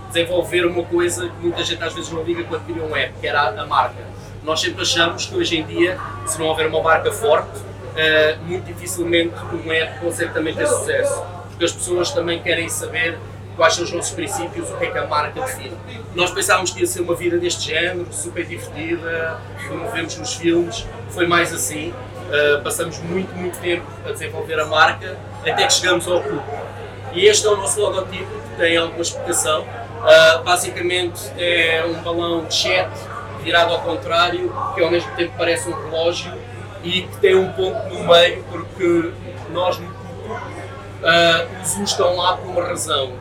desenvolver 0.07 0.65
uma 0.65 0.83
coisa 0.83 1.27
que 1.27 1.41
muita 1.41 1.63
gente 1.63 1.83
às 1.83 1.93
vezes 1.93 2.11
não 2.11 2.23
liga 2.23 2.43
quando 2.43 2.65
cria 2.65 2.83
um 2.83 2.95
app, 2.95 3.13
que 3.19 3.27
era 3.27 3.41
a, 3.41 3.61
a 3.61 3.65
marca 3.65 4.07
nós 4.47 4.61
sempre 4.61 4.81
achamos 4.81 5.25
que 5.25 5.35
hoje 5.35 5.57
em 5.57 5.65
dia, 5.65 5.99
se 6.25 6.39
não 6.39 6.47
houver 6.47 6.67
uma 6.67 6.81
marca 6.81 7.11
forte, 7.11 7.57
uh, 7.57 8.43
muito 8.45 8.65
dificilmente 8.65 9.35
um 9.53 9.69
app 9.71 9.99
consegue 9.99 10.33
também 10.33 10.55
ter 10.55 10.65
sucesso. 10.65 11.21
Porque 11.49 11.65
as 11.65 11.73
pessoas 11.73 12.11
também 12.11 12.41
querem 12.41 12.69
saber 12.69 13.19
quais 13.57 13.73
são 13.73 13.83
os 13.83 13.91
nossos 13.91 14.11
princípios, 14.11 14.69
o 14.69 14.77
que 14.77 14.85
é 14.85 14.91
que 14.91 14.97
a 14.97 15.07
marca 15.07 15.41
define. 15.41 15.75
Nós 16.15 16.31
pensávamos 16.31 16.71
que 16.71 16.79
ia 16.81 16.87
ser 16.87 17.01
uma 17.01 17.15
vida 17.15 17.37
deste 17.37 17.65
género, 17.65 18.07
super 18.11 18.45
divertida, 18.45 19.41
como 19.67 19.89
vemos 19.91 20.15
nos 20.17 20.35
filmes, 20.35 20.85
foi 21.09 21.27
mais 21.27 21.53
assim. 21.53 21.93
Uh, 22.27 22.61
passamos 22.61 22.99
muito, 22.99 23.33
muito 23.35 23.57
tempo 23.59 23.85
a 24.05 24.11
desenvolver 24.11 24.59
a 24.59 24.65
marca 24.65 25.17
até 25.41 25.65
que 25.65 25.73
chegamos 25.73 26.07
ao 26.07 26.21
clube. 26.21 26.43
E 27.13 27.25
este 27.25 27.47
é 27.47 27.49
o 27.49 27.55
nosso 27.55 27.79
logotipo, 27.79 28.25
que 28.49 28.57
tem 28.57 28.77
alguma 28.77 29.01
explicação. 29.01 29.61
Uh, 29.61 30.43
basicamente 30.43 31.19
é 31.37 31.83
um 31.85 32.01
balão 32.03 32.45
de 32.45 32.53
chat 32.53 32.89
virado 33.43 33.73
ao 33.73 33.81
contrário, 33.81 34.53
que 34.75 34.83
ao 34.83 34.91
mesmo 34.91 35.09
tempo 35.15 35.33
parece 35.37 35.69
um 35.69 35.73
relógio 35.73 36.33
e 36.83 37.03
que 37.03 37.17
tem 37.17 37.35
um 37.35 37.51
ponto 37.53 37.93
no 37.93 38.03
meio, 38.03 38.43
porque 38.51 39.11
nós 39.51 39.79
no 39.79 39.87
cubo, 39.87 40.33
uh, 40.33 41.61
os 41.63 41.75
uns 41.77 41.91
estão 41.91 42.15
lá 42.15 42.37
por 42.37 42.47
uma 42.47 42.63
razão. 42.63 43.13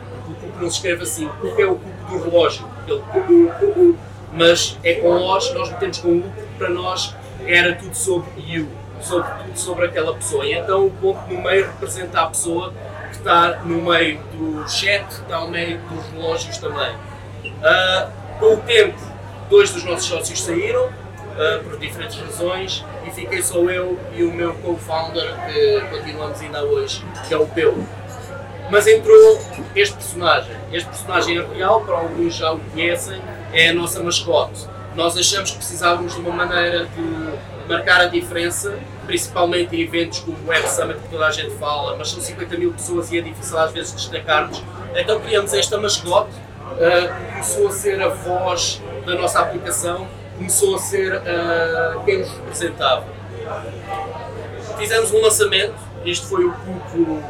Cubo 0.56 0.62
não 0.62 0.70
se 0.70 0.76
escreve 0.76 1.02
assim, 1.02 1.28
cubo 1.40 1.60
é 1.60 1.66
o 1.66 1.76
cubo 1.76 2.18
do 2.18 2.30
relógio, 2.30 2.66
ele, 2.88 3.96
mas 4.32 4.78
é 4.82 4.94
com 4.94 5.14
nós, 5.18 5.52
nós 5.54 5.70
metemos 5.70 5.98
com 5.98 6.08
o 6.18 6.32
para 6.58 6.70
nós 6.70 7.14
era 7.46 7.74
tudo 7.74 7.94
sobre 7.94 8.30
you, 8.46 8.68
sobre 9.00 9.28
tudo 9.44 9.58
sobre 9.58 9.86
aquela 9.86 10.14
pessoa. 10.14 10.44
E 10.44 10.52
então 10.52 10.86
o 10.86 10.90
ponto 10.90 11.32
no 11.32 11.42
meio 11.42 11.66
representa 11.66 12.22
a 12.22 12.26
pessoa 12.26 12.72
que 13.10 13.18
está 13.18 13.60
no 13.64 13.82
meio 13.82 14.18
do 14.32 14.68
chat, 14.68 15.06
está 15.10 15.40
no 15.40 15.48
meio 15.48 15.78
dos 15.78 16.06
relógios 16.12 16.58
também. 16.58 16.94
Uh, 17.44 18.10
com 18.38 18.54
o 18.54 18.56
tempo, 18.58 18.98
dois 19.48 19.70
dos 19.70 19.84
nossos 19.84 20.06
sócios 20.06 20.42
saíram 20.42 20.86
uh, 20.86 21.64
por 21.64 21.78
diferentes 21.78 22.18
razões 22.18 22.84
e 23.06 23.10
fiquei 23.10 23.42
só 23.42 23.58
eu 23.70 23.98
e 24.14 24.24
o 24.24 24.32
meu 24.32 24.54
co-founder 24.54 25.34
que 25.46 25.80
continuamos 25.90 26.40
ainda 26.40 26.62
hoje, 26.64 27.04
que 27.28 27.34
é 27.34 27.36
o 27.36 27.46
Peu. 27.46 27.74
Mas 28.70 28.86
entrou 28.86 29.40
este 29.74 29.94
personagem. 29.94 30.56
Este 30.72 30.88
personagem 30.88 31.38
é 31.38 31.46
real, 31.54 31.82
para 31.82 31.96
alguns 31.96 32.34
já 32.34 32.52
o 32.52 32.58
conhecem, 32.58 33.20
é 33.52 33.68
a 33.68 33.74
nossa 33.74 34.02
mascote. 34.02 34.66
Nós 34.94 35.16
achamos 35.16 35.50
que 35.50 35.58
precisávamos 35.58 36.14
de 36.14 36.20
uma 36.20 36.32
maneira 36.32 36.86
de 36.86 37.68
marcar 37.68 38.00
a 38.00 38.06
diferença, 38.06 38.78
principalmente 39.06 39.76
em 39.76 39.82
eventos 39.82 40.20
como 40.20 40.36
o 40.44 40.48
Web 40.48 40.68
Summit 40.68 41.00
que 41.00 41.08
toda 41.08 41.26
a 41.26 41.30
gente 41.30 41.54
fala, 41.56 41.96
mas 41.96 42.10
são 42.10 42.20
50 42.20 42.56
mil 42.56 42.72
pessoas 42.72 43.12
e 43.12 43.18
é 43.18 43.20
difícil 43.20 43.58
às 43.58 43.72
vezes 43.72 43.94
destacar-nos. 43.94 44.62
Então 44.94 45.20
criamos 45.20 45.52
esta 45.52 45.78
mascote 45.78 46.30
uh, 46.30 47.30
começou 47.32 47.68
a 47.68 47.72
ser 47.72 48.02
a 48.02 48.08
voz 48.08 48.80
da 49.04 49.14
nossa 49.14 49.40
aplicação, 49.40 50.08
começou 50.36 50.76
a 50.76 50.78
ser 50.78 51.14
uh, 51.14 52.04
quem 52.04 52.18
nos 52.18 52.30
representava. 52.30 53.04
Fizemos 54.78 55.12
um 55.12 55.20
lançamento, 55.22 55.74
isto 56.04 56.26
foi 56.26 56.44
o 56.44 56.52
Cuco 56.52 57.22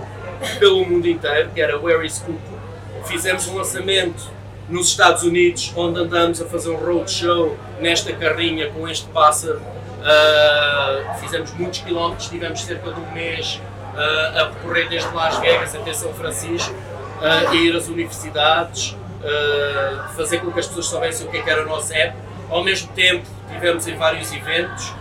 pelo 0.59 0.85
mundo 0.85 1.07
inteiro, 1.09 1.51
que 1.55 1.61
era 1.61 1.79
Where 1.79 2.07
is 2.07 2.19
Cuco. 2.19 2.59
Fizemos 3.07 3.47
um 3.49 3.57
lançamento 3.57 4.31
nos 4.69 4.89
Estados 4.89 5.23
Unidos, 5.23 5.73
onde 5.77 6.01
andamos 6.01 6.43
a 6.43 6.47
fazer 6.47 6.71
um 6.71 6.77
roadshow 6.77 7.57
nesta 7.81 8.13
carrinha 8.13 8.71
com 8.71 8.89
este 8.89 9.07
pássaro. 9.09 9.61
Uh, 10.07 11.21
fizemos 11.21 11.53
muitos 11.55 11.81
quilómetros, 11.81 12.29
tivemos 12.29 12.63
cerca 12.63 12.93
de 12.93 13.01
um 13.01 13.13
mês 13.13 13.61
uh, 13.95 14.41
a 14.41 14.45
percorrer 14.47 14.89
desde 14.89 15.13
Las 15.15 15.39
Vegas 15.39 15.75
até 15.75 15.93
São 15.93 16.13
Francisco, 16.15 16.73
uh, 16.73 17.49
a 17.49 17.55
ir 17.55 17.75
às 17.75 17.89
universidades, 17.89 18.97
fazer 20.17 20.39
com 20.39 20.53
que 20.53 20.61
as 20.61 20.67
pessoas 20.67 20.87
soubessem 20.87 21.27
o 21.27 21.31
que, 21.31 21.39
é 21.39 21.43
que 21.43 21.51
era 21.51 21.65
o 21.65 21.67
nosso 21.67 21.93
app. 21.93 22.17
Ao 22.49 22.63
mesmo 22.63 22.93
tempo, 22.93 23.27
tivemos 23.51 23.89
em 23.89 23.97
vários 23.97 24.33
eventos, 24.33 24.95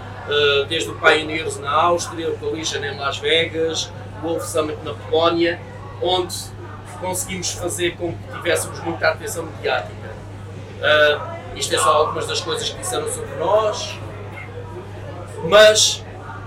desde 0.67 0.89
o 0.89 0.95
Pioneers 0.95 1.59
na 1.59 1.69
Áustria, 1.69 2.29
o 2.29 2.37
Collision 2.37 2.83
em 2.83 2.97
Las 2.97 3.19
Vegas, 3.19 3.91
o 4.25 4.29
Wolf 4.29 4.43
Summit 4.43 4.79
na 4.83 4.93
Polónia, 4.93 5.59
onde 6.01 6.35
conseguimos 6.99 7.51
fazer 7.51 7.95
com 7.95 8.13
que 8.13 8.33
tivéssemos 8.33 8.79
muita 8.81 9.09
atenção 9.09 9.45
mediática. 9.45 10.09
Uh, 10.79 11.57
isto 11.57 11.75
é 11.75 11.77
só 11.77 11.93
algumas 11.93 12.27
das 12.27 12.41
coisas 12.41 12.69
que 12.69 12.79
disseram 12.79 13.07
sobre 13.11 13.35
nós, 13.35 13.97
mas 15.47 16.03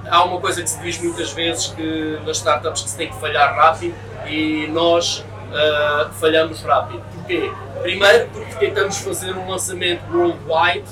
há 0.09 0.25
uma 0.25 0.41
coisa 0.41 0.63
que 0.63 0.69
se 0.69 0.81
diz 0.81 0.99
muitas 0.99 1.33
vezes 1.33 1.69
que 1.69 2.19
nas 2.27 2.39
startups 2.39 2.83
que 2.83 2.91
se 2.91 2.97
tem 2.97 3.09
que 3.09 3.17
falhar 3.17 3.55
rápido 3.55 3.95
e 4.27 4.67
nós 4.69 5.19
uh, 5.19 6.11
falhamos 6.15 6.61
rápido. 6.63 7.03
Porquê? 7.15 7.51
Primeiro 7.83 8.29
porque 8.29 8.55
tentamos 8.55 8.99
fazer 8.99 9.37
um 9.37 9.49
lançamento 9.49 10.03
worldwide 10.13 10.89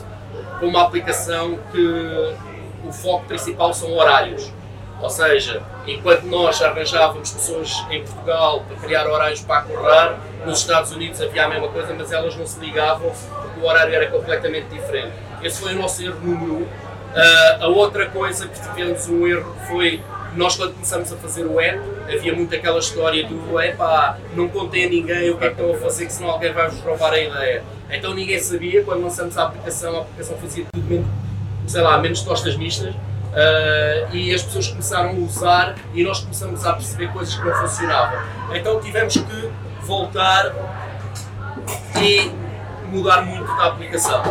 com 0.60 0.66
uma 0.66 0.82
aplicação 0.82 1.58
que 1.72 2.36
o 2.86 2.92
foco 2.92 3.26
principal 3.26 3.74
são 3.74 3.92
horários. 3.92 4.52
Ou 5.00 5.10
seja, 5.10 5.62
enquanto 5.86 6.24
nós 6.24 6.60
arranjávamos 6.62 7.30
pessoas 7.30 7.84
em 7.90 8.02
Portugal 8.02 8.64
para 8.66 8.76
criar 8.76 9.06
horários 9.06 9.40
para 9.42 9.58
acordar, 9.58 10.18
nos 10.44 10.60
Estados 10.60 10.92
Unidos 10.92 11.20
havia 11.20 11.44
a 11.44 11.48
mesma 11.48 11.68
coisa, 11.68 11.94
mas 11.94 12.12
elas 12.12 12.34
não 12.34 12.46
se 12.46 12.58
ligavam 12.60 13.10
porque 13.10 13.60
o 13.60 13.64
horário 13.68 13.94
era 13.94 14.06
completamente 14.10 14.68
diferente. 14.68 15.12
Esse 15.42 15.60
foi 15.60 15.74
o 15.74 15.78
nosso 15.78 16.02
erro 16.02 16.18
número 16.22 16.54
um. 16.54 16.62
Uh, 16.62 17.64
a 17.64 17.68
outra 17.68 18.06
coisa 18.06 18.46
que 18.48 18.60
tivemos 18.60 19.08
um 19.08 19.26
erro 19.26 19.54
foi 19.68 20.02
nós 20.36 20.54
quando 20.54 20.74
começamos 20.74 21.10
a 21.12 21.16
fazer 21.16 21.46
o 21.46 21.58
app, 21.58 21.80
havia 22.12 22.34
muito 22.34 22.54
aquela 22.54 22.78
história 22.78 23.26
do 23.26 23.58
epá, 23.58 24.18
não 24.34 24.48
contei 24.48 24.84
a 24.84 24.88
ninguém 24.88 25.30
o 25.30 25.38
que 25.38 25.44
é 25.44 25.48
que 25.48 25.60
estão 25.60 25.74
a 25.74 25.78
fazer, 25.78 26.06
que 26.06 26.12
senão 26.12 26.30
alguém 26.30 26.52
vai 26.52 26.68
vos 26.68 26.80
roubar 26.80 27.12
a 27.14 27.18
ideia. 27.18 27.64
Então 27.90 28.12
ninguém 28.12 28.38
sabia, 28.38 28.82
quando 28.82 29.02
lançamos 29.02 29.36
a 29.38 29.44
aplicação, 29.44 29.96
a 29.96 30.00
aplicação 30.02 30.36
fazia 30.36 30.66
tudo 30.72 30.86
menos, 30.86 31.06
sei 31.66 31.80
lá, 31.80 31.96
menos 31.98 32.20
tostas 32.20 32.56
mistas. 32.56 32.94
Uh, 33.36 34.16
e 34.16 34.34
as 34.34 34.42
pessoas 34.42 34.68
começaram 34.68 35.10
a 35.10 35.12
usar 35.12 35.74
e 35.92 36.02
nós 36.02 36.20
começamos 36.20 36.64
a 36.64 36.72
perceber 36.72 37.12
coisas 37.12 37.34
que 37.34 37.44
não 37.44 37.54
funcionavam. 37.54 38.18
Então 38.54 38.80
tivemos 38.80 39.14
que 39.14 39.50
voltar 39.82 40.54
e 42.02 42.32
mudar 42.90 43.20
muito 43.26 43.46
da 43.56 43.66
aplicação. 43.66 44.22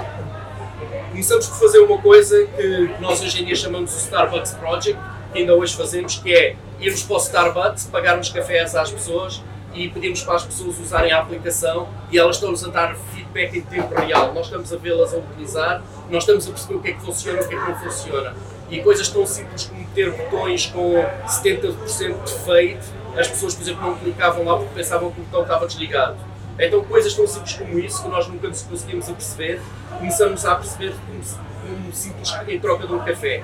Começamos 1.12 1.46
por 1.48 1.60
fazer 1.60 1.80
uma 1.80 2.00
coisa 2.00 2.48
que 2.48 2.96
nós 3.00 3.22
hoje 3.22 3.44
em 3.44 3.46
dia 3.46 3.56
chamamos 3.56 3.94
o 3.94 3.98
Starbucks 4.00 4.54
Project, 4.54 5.00
que 5.32 5.40
ainda 5.40 5.54
hoje 5.54 5.78
fazemos, 5.78 6.18
que 6.18 6.34
é 6.34 6.56
irmos 6.80 7.04
para 7.04 7.16
o 7.16 7.20
Starbucks, 7.20 7.86
pagarmos 7.86 8.30
cafés 8.30 8.76
às 8.76 8.92
pessoas 8.92 9.44
e 9.76 9.88
pedimos 9.90 10.24
para 10.24 10.36
as 10.36 10.46
pessoas 10.46 10.80
usarem 10.80 11.12
a 11.12 11.20
aplicação 11.20 11.88
e 12.12 12.18
elas 12.18 12.38
estão-nos 12.38 12.64
a 12.64 12.70
dar 12.70 12.96
feedback 13.14 13.56
em 13.56 13.62
tempo 13.62 13.94
real. 13.94 14.34
Nós 14.34 14.48
estamos 14.48 14.74
a 14.74 14.78
vê-las 14.78 15.14
a 15.14 15.18
utilizar, 15.18 15.84
nós 16.10 16.24
estamos 16.24 16.48
a 16.48 16.50
perceber 16.50 16.76
o 16.76 16.80
que 16.80 16.88
é 16.90 16.94
que 16.94 17.02
funciona 17.02 17.40
e 17.40 17.44
o 17.44 17.48
que 17.48 17.56
é 17.56 17.60
que 17.60 17.70
não 17.70 17.78
funciona. 17.78 18.34
E 18.69 18.81
coisas 18.81 19.07
tão 19.10 19.25
simples 19.25 19.65
como 19.65 19.86
ter 19.89 20.12
botões 20.12 20.65
com 20.67 21.05
70% 21.27 22.24
de 22.24 22.34
fade, 22.45 22.79
as 23.17 23.27
pessoas, 23.27 23.55
por 23.55 23.62
exemplo, 23.62 23.86
não 23.86 23.95
clicavam 23.95 24.43
lá 24.43 24.57
porque 24.57 24.74
pensavam 24.74 25.12
que 25.12 25.22
o 25.22 25.24
botão 25.24 25.43
estava 25.43 25.67
desligado. 25.67 26.17
Então, 26.57 26.84
coisas 26.84 27.13
tão 27.13 27.27
simples 27.27 27.53
como 27.53 27.79
isso, 27.79 28.01
que 28.03 28.10
nós 28.10 28.27
nunca 28.27 28.48
nos 28.48 28.62
conseguimos 28.63 29.10
a 29.10 29.13
perceber, 29.13 29.62
começamos 29.98 30.45
a 30.45 30.55
perceber 30.55 30.93
como 31.05 31.93
simples 31.93 32.34
em 32.48 32.60
troca 32.60 32.88
de 32.88 32.93
um 32.93 33.00
café. 33.00 33.43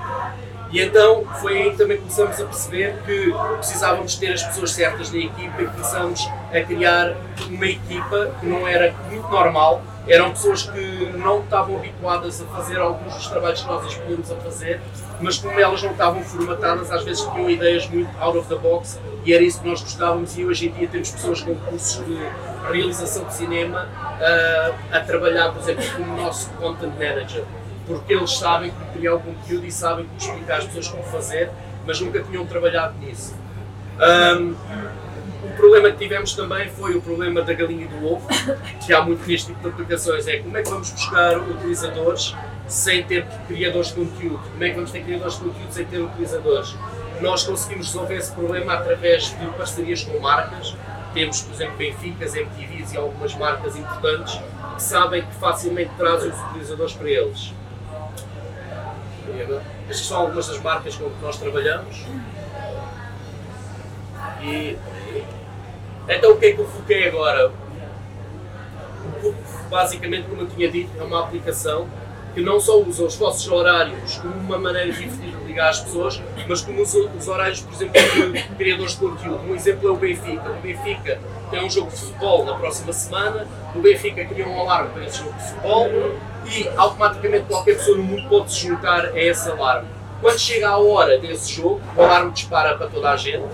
E 0.70 0.80
então 0.80 1.24
foi 1.40 1.58
aí 1.58 1.70
que 1.72 1.76
também 1.76 1.98
começamos 1.98 2.40
a 2.40 2.44
perceber 2.46 2.94
que 3.04 3.34
precisávamos 3.58 4.14
ter 4.16 4.32
as 4.32 4.42
pessoas 4.42 4.72
certas 4.72 5.12
na 5.12 5.18
equipa 5.18 5.60
e 5.60 5.66
começamos 5.66 6.26
a 6.50 6.60
criar 6.62 7.14
uma 7.46 7.66
equipa 7.66 8.34
que 8.40 8.46
não 8.46 8.66
era 8.66 8.94
muito 9.10 9.28
normal, 9.28 9.82
eram 10.06 10.30
pessoas 10.30 10.62
que 10.62 11.12
não 11.16 11.40
estavam 11.40 11.76
habituadas 11.76 12.42
a 12.42 12.44
fazer 12.46 12.78
alguns 12.78 13.14
dos 13.14 13.26
trabalhos 13.28 13.62
que 13.62 13.68
nós 13.68 13.86
escolhemos 13.86 14.30
a 14.30 14.36
fazer, 14.36 14.80
mas 15.20 15.38
como 15.38 15.58
elas 15.58 15.82
não 15.82 15.92
estavam 15.92 16.22
formatadas, 16.22 16.90
às 16.90 17.04
vezes 17.04 17.22
tinham 17.22 17.48
ideias 17.48 17.88
muito 17.88 18.10
out 18.20 18.36
of 18.36 18.48
the 18.48 18.56
box 18.56 18.98
e 19.24 19.32
era 19.32 19.42
isso 19.42 19.60
que 19.60 19.68
nós 19.68 19.80
gostávamos 19.80 20.36
e 20.36 20.44
hoje 20.44 20.68
em 20.68 20.72
dia 20.72 20.88
temos 20.88 21.10
pessoas 21.10 21.40
com 21.42 21.54
cursos 21.54 22.04
de 22.04 22.18
realização 22.70 23.24
de 23.24 23.34
cinema 23.34 23.86
uh, 23.86 24.74
a 24.90 25.00
trabalhar, 25.00 25.52
por 25.52 25.62
exemplo, 25.62 25.84
como 25.96 26.16
nosso 26.16 26.50
content 26.50 26.92
manager 26.94 27.44
porque 27.86 28.12
eles 28.12 28.38
sabem 28.38 28.70
como 28.70 28.92
criar 28.92 29.14
o 29.14 29.20
conteúdo 29.20 29.66
e 29.66 29.72
sabem 29.72 30.06
como 30.06 30.18
explicar 30.18 30.58
às 30.58 30.64
pessoas 30.64 30.88
como 30.88 31.02
fazer, 31.04 31.50
mas 31.86 32.00
nunca 32.00 32.22
tinham 32.22 32.46
trabalhado 32.46 32.94
nisso. 32.98 33.34
Um, 33.98 34.54
problema 35.62 35.92
que 35.92 35.98
tivemos 35.98 36.32
também 36.32 36.68
foi 36.70 36.96
o 36.96 37.00
problema 37.00 37.40
da 37.40 37.52
galinha 37.52 37.84
e 37.84 37.86
do 37.86 38.04
ovo, 38.04 38.26
que 38.84 38.92
há 38.92 39.00
muito 39.00 39.24
neste 39.24 39.46
tipo 39.46 39.60
de 39.60 39.68
aplicações, 39.68 40.26
é 40.26 40.38
como 40.38 40.56
é 40.56 40.62
que 40.62 40.68
vamos 40.68 40.90
buscar 40.90 41.38
utilizadores 41.38 42.34
sem 42.66 43.04
ter 43.04 43.24
criadores 43.46 43.90
de 43.90 43.94
conteúdo? 43.94 44.40
Como 44.50 44.64
é 44.64 44.70
que 44.70 44.74
vamos 44.74 44.90
ter 44.90 45.04
criadores 45.04 45.34
de 45.34 45.44
conteúdo 45.44 45.72
sem 45.72 45.84
ter 45.84 45.98
utilizadores? 45.98 46.74
Nós 47.20 47.44
conseguimos 47.44 47.86
resolver 47.86 48.16
esse 48.16 48.32
problema 48.32 48.72
através 48.72 49.38
de 49.38 49.46
parcerias 49.56 50.02
com 50.02 50.18
marcas. 50.18 50.74
Temos, 51.14 51.42
por 51.42 51.54
exemplo, 51.54 51.76
Benficas, 51.76 52.34
MTVs 52.34 52.94
e 52.94 52.96
algumas 52.96 53.32
marcas 53.36 53.76
importantes 53.76 54.40
que 54.74 54.82
sabem 54.82 55.22
que 55.22 55.34
facilmente 55.36 55.92
trazem 55.96 56.30
os 56.30 56.40
utilizadores 56.50 56.92
para 56.94 57.08
eles. 57.08 57.54
Estas 59.88 60.06
são 60.06 60.22
algumas 60.22 60.48
das 60.48 60.60
marcas 60.60 60.96
com 60.96 61.08
que 61.08 61.22
nós 61.22 61.36
trabalhamos. 61.36 62.04
E 64.42 64.76
então 66.08 66.32
o 66.32 66.36
que 66.36 66.46
é 66.46 66.52
que 66.52 66.60
eu 66.60 66.66
foquei 66.66 67.08
agora? 67.08 67.52
Basicamente, 69.70 70.28
como 70.28 70.42
eu 70.42 70.48
tinha 70.48 70.70
dito, 70.70 70.90
é 70.98 71.02
uma 71.02 71.20
aplicação 71.20 71.88
que 72.34 72.40
não 72.40 72.58
só 72.58 72.80
usa 72.80 73.04
os 73.04 73.16
vossos 73.16 73.46
horários 73.50 74.16
como 74.16 74.34
uma 74.34 74.58
maneira 74.58 74.90
divertida 74.90 75.36
de 75.36 75.44
ligar 75.44 75.68
às 75.70 75.80
pessoas, 75.80 76.20
mas 76.48 76.62
como 76.62 76.80
usa 76.80 77.10
os 77.18 77.28
horários, 77.28 77.60
por 77.60 77.74
exemplo, 77.74 78.00
de 78.32 78.42
criadores 78.56 78.92
de 78.92 78.98
conteúdo. 78.98 79.40
Um 79.48 79.54
exemplo 79.54 79.88
é 79.88 79.92
o 79.92 79.96
Benfica. 79.96 80.50
O 80.50 80.62
Benfica 80.62 81.20
tem 81.50 81.64
um 81.64 81.70
jogo 81.70 81.90
de 81.90 81.96
futebol 81.96 82.44
na 82.44 82.54
próxima 82.54 82.92
semana, 82.92 83.46
o 83.74 83.80
Benfica 83.80 84.24
cria 84.24 84.48
um 84.48 84.60
alarme 84.60 84.90
para 84.90 85.04
esse 85.04 85.18
jogo 85.18 85.32
de 85.34 85.42
futebol 85.42 85.88
e 86.46 86.68
automaticamente 86.76 87.44
qualquer 87.44 87.76
pessoa 87.76 87.96
no 87.98 88.02
mundo 88.02 88.28
pode 88.28 88.52
se 88.52 88.66
juntar 88.66 89.06
a 89.06 89.20
esse 89.20 89.48
alarme. 89.50 89.88
Quando 90.20 90.38
chega 90.38 90.68
a 90.68 90.78
hora 90.78 91.18
desse 91.18 91.52
jogo, 91.52 91.80
o 91.96 92.02
alarme 92.02 92.32
dispara 92.32 92.76
para 92.76 92.86
toda 92.86 93.10
a 93.10 93.16
gente 93.16 93.44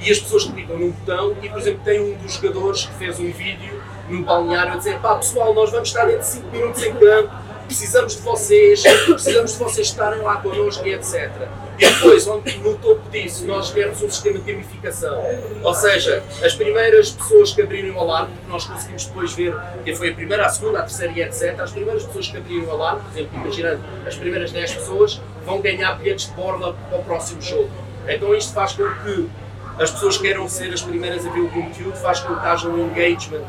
e 0.00 0.10
as 0.10 0.18
pessoas 0.18 0.44
clicam 0.44 0.78
num 0.78 0.90
botão 0.90 1.36
e, 1.42 1.48
por 1.48 1.58
exemplo, 1.58 1.80
tem 1.84 2.00
um 2.00 2.16
dos 2.16 2.34
jogadores 2.34 2.86
que 2.86 2.94
fez 2.94 3.18
um 3.18 3.30
vídeo 3.30 3.82
no 4.08 4.22
balneário 4.22 4.74
a 4.74 4.76
dizer 4.76 4.98
pá 4.98 5.16
pessoal, 5.16 5.54
nós 5.54 5.70
vamos 5.70 5.88
estar 5.88 6.04
dentro 6.04 6.20
de 6.20 6.26
5 6.26 6.48
minutos 6.48 6.82
em 6.82 6.94
campo, 6.94 7.30
precisamos 7.66 8.16
de 8.16 8.22
vocês, 8.22 8.82
precisamos 8.82 9.52
de 9.52 9.58
vocês 9.58 9.86
estarem 9.88 10.20
lá 10.20 10.36
connosco 10.36 10.86
e 10.86 10.92
etc. 10.92 11.30
E 11.78 11.86
depois, 11.86 12.26
no 12.26 12.76
topo 12.76 13.10
disso, 13.10 13.46
nós 13.46 13.68
tivemos 13.68 14.00
um 14.00 14.08
sistema 14.08 14.38
de 14.38 14.52
gamificação. 14.52 15.20
Ou 15.62 15.74
seja, 15.74 16.22
as 16.44 16.54
primeiras 16.54 17.10
pessoas 17.10 17.52
que 17.52 17.62
abriram 17.62 17.96
o 17.96 18.00
alarme, 18.00 18.34
porque 18.34 18.52
nós 18.52 18.64
conseguimos 18.64 19.06
depois 19.06 19.32
ver 19.32 19.56
quem 19.84 19.96
foi 19.96 20.10
a 20.10 20.14
primeira, 20.14 20.46
a 20.46 20.48
segunda, 20.48 20.80
a 20.80 20.82
terceira 20.82 21.12
e 21.16 21.22
etc. 21.22 21.58
As 21.58 21.72
primeiras 21.72 22.04
pessoas 22.04 22.28
que 22.28 22.36
abriram 22.36 22.66
o 22.66 22.70
alarme, 22.70 23.00
por 23.02 23.18
exemplo, 23.18 23.40
imaginando 23.40 23.80
as 24.06 24.14
primeiras 24.14 24.52
10 24.52 24.74
pessoas, 24.74 25.20
vão 25.44 25.60
ganhar 25.60 25.94
bilhetes 25.94 26.26
de 26.26 26.32
borda 26.34 26.74
para 26.88 26.98
o 26.98 27.02
próximo 27.02 27.42
jogo. 27.42 27.70
Então 28.06 28.34
isto 28.34 28.52
faz 28.52 28.72
com 28.72 28.84
que 29.02 29.28
as 29.78 29.90
pessoas 29.90 30.16
queiram 30.16 30.48
ser 30.48 30.72
as 30.72 30.82
primeiras 30.82 31.26
a 31.26 31.30
ver 31.30 31.40
o 31.40 31.50
conteúdo, 31.50 31.96
faz 31.96 32.20
com 32.20 32.34
que 32.34 32.46
haja 32.46 32.68
um 32.68 32.86
engagement 32.86 33.44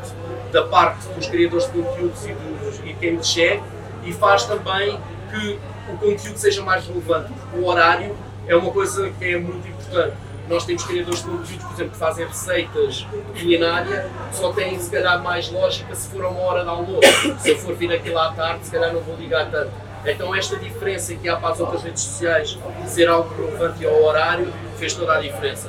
da 0.52 0.64
parte 0.64 1.06
dos 1.08 1.26
criadores 1.26 1.66
de 1.66 1.72
conteúdos 1.72 2.26
e, 2.26 2.32
dos, 2.32 2.78
e 2.84 2.94
quem 2.94 3.16
lhes 3.16 3.28
segue 3.28 3.62
e 4.04 4.12
faz 4.12 4.44
também 4.44 4.98
que 5.30 5.58
o 5.88 5.96
conteúdo 5.98 6.36
seja 6.36 6.62
mais 6.62 6.86
relevante, 6.86 7.32
o 7.54 7.64
horário 7.66 8.16
é 8.46 8.56
uma 8.56 8.70
coisa 8.70 9.10
que 9.10 9.24
é 9.24 9.38
muito 9.38 9.66
importante. 9.68 10.14
Nós 10.48 10.64
temos 10.64 10.84
criadores 10.84 11.20
de 11.20 11.24
conteúdos, 11.24 11.64
por 11.64 11.72
exemplo, 11.74 11.92
que 11.92 11.98
fazem 11.98 12.26
receitas 12.26 13.06
culinária, 13.32 14.08
só 14.32 14.52
têm 14.52 14.78
se 14.78 14.90
calhar 14.90 15.20
mais 15.20 15.50
lógica 15.50 15.92
se 15.94 16.08
for 16.08 16.24
a 16.24 16.28
uma 16.28 16.40
hora 16.40 16.62
de 16.62 16.68
almoço. 16.68 17.38
Se 17.40 17.50
eu 17.50 17.58
for 17.58 17.74
vir 17.74 17.92
aqui 17.92 18.10
lá 18.10 18.28
à 18.28 18.32
tarde, 18.32 18.64
se 18.64 18.70
calhar 18.70 18.92
não 18.92 19.00
vou 19.00 19.16
ligar 19.16 19.50
tanto. 19.50 19.72
Então 20.04 20.32
esta 20.32 20.56
diferença 20.56 21.14
que 21.16 21.28
há 21.28 21.36
para 21.36 21.50
as 21.50 21.58
outras 21.58 21.82
redes 21.82 22.02
sociais 22.02 22.56
ser 22.86 23.08
algo 23.08 23.34
relevante 23.34 23.84
ao 23.84 24.04
horário 24.04 24.52
fez 24.78 24.94
toda 24.94 25.16
a 25.16 25.20
diferença. 25.20 25.68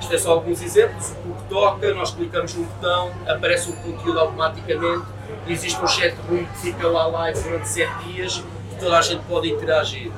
Isto 0.00 0.14
é 0.14 0.18
só 0.18 0.32
alguns 0.32 0.62
exemplos. 0.62 1.14
O 1.24 1.34
que 1.34 1.48
toca, 1.48 1.94
nós 1.94 2.12
clicamos 2.12 2.54
num 2.54 2.64
botão, 2.64 3.10
aparece 3.26 3.70
o 3.70 3.76
conteúdo 3.76 4.18
automaticamente, 4.20 5.04
existe 5.46 5.82
um 5.82 5.86
chat 5.86 6.14
room 6.28 6.44
que 6.44 6.58
fica 6.58 6.86
lá 6.88 7.06
live 7.06 7.40
durante 7.42 7.68
7 7.68 8.04
dias 8.04 8.44
e 8.72 8.74
toda 8.76 8.98
a 8.98 9.02
gente 9.02 9.24
pode 9.24 9.50
interagir. 9.50 10.10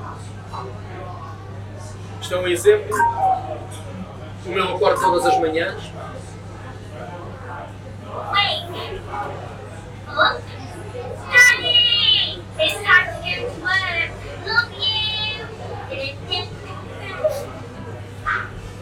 Isto 2.21 2.35
é 2.35 2.37
um 2.37 2.47
exemplo. 2.47 2.95
O 4.45 4.49
meu 4.49 4.75
acordo 4.75 5.01
todas 5.01 5.25
as 5.25 5.39
manhãs. 5.39 5.81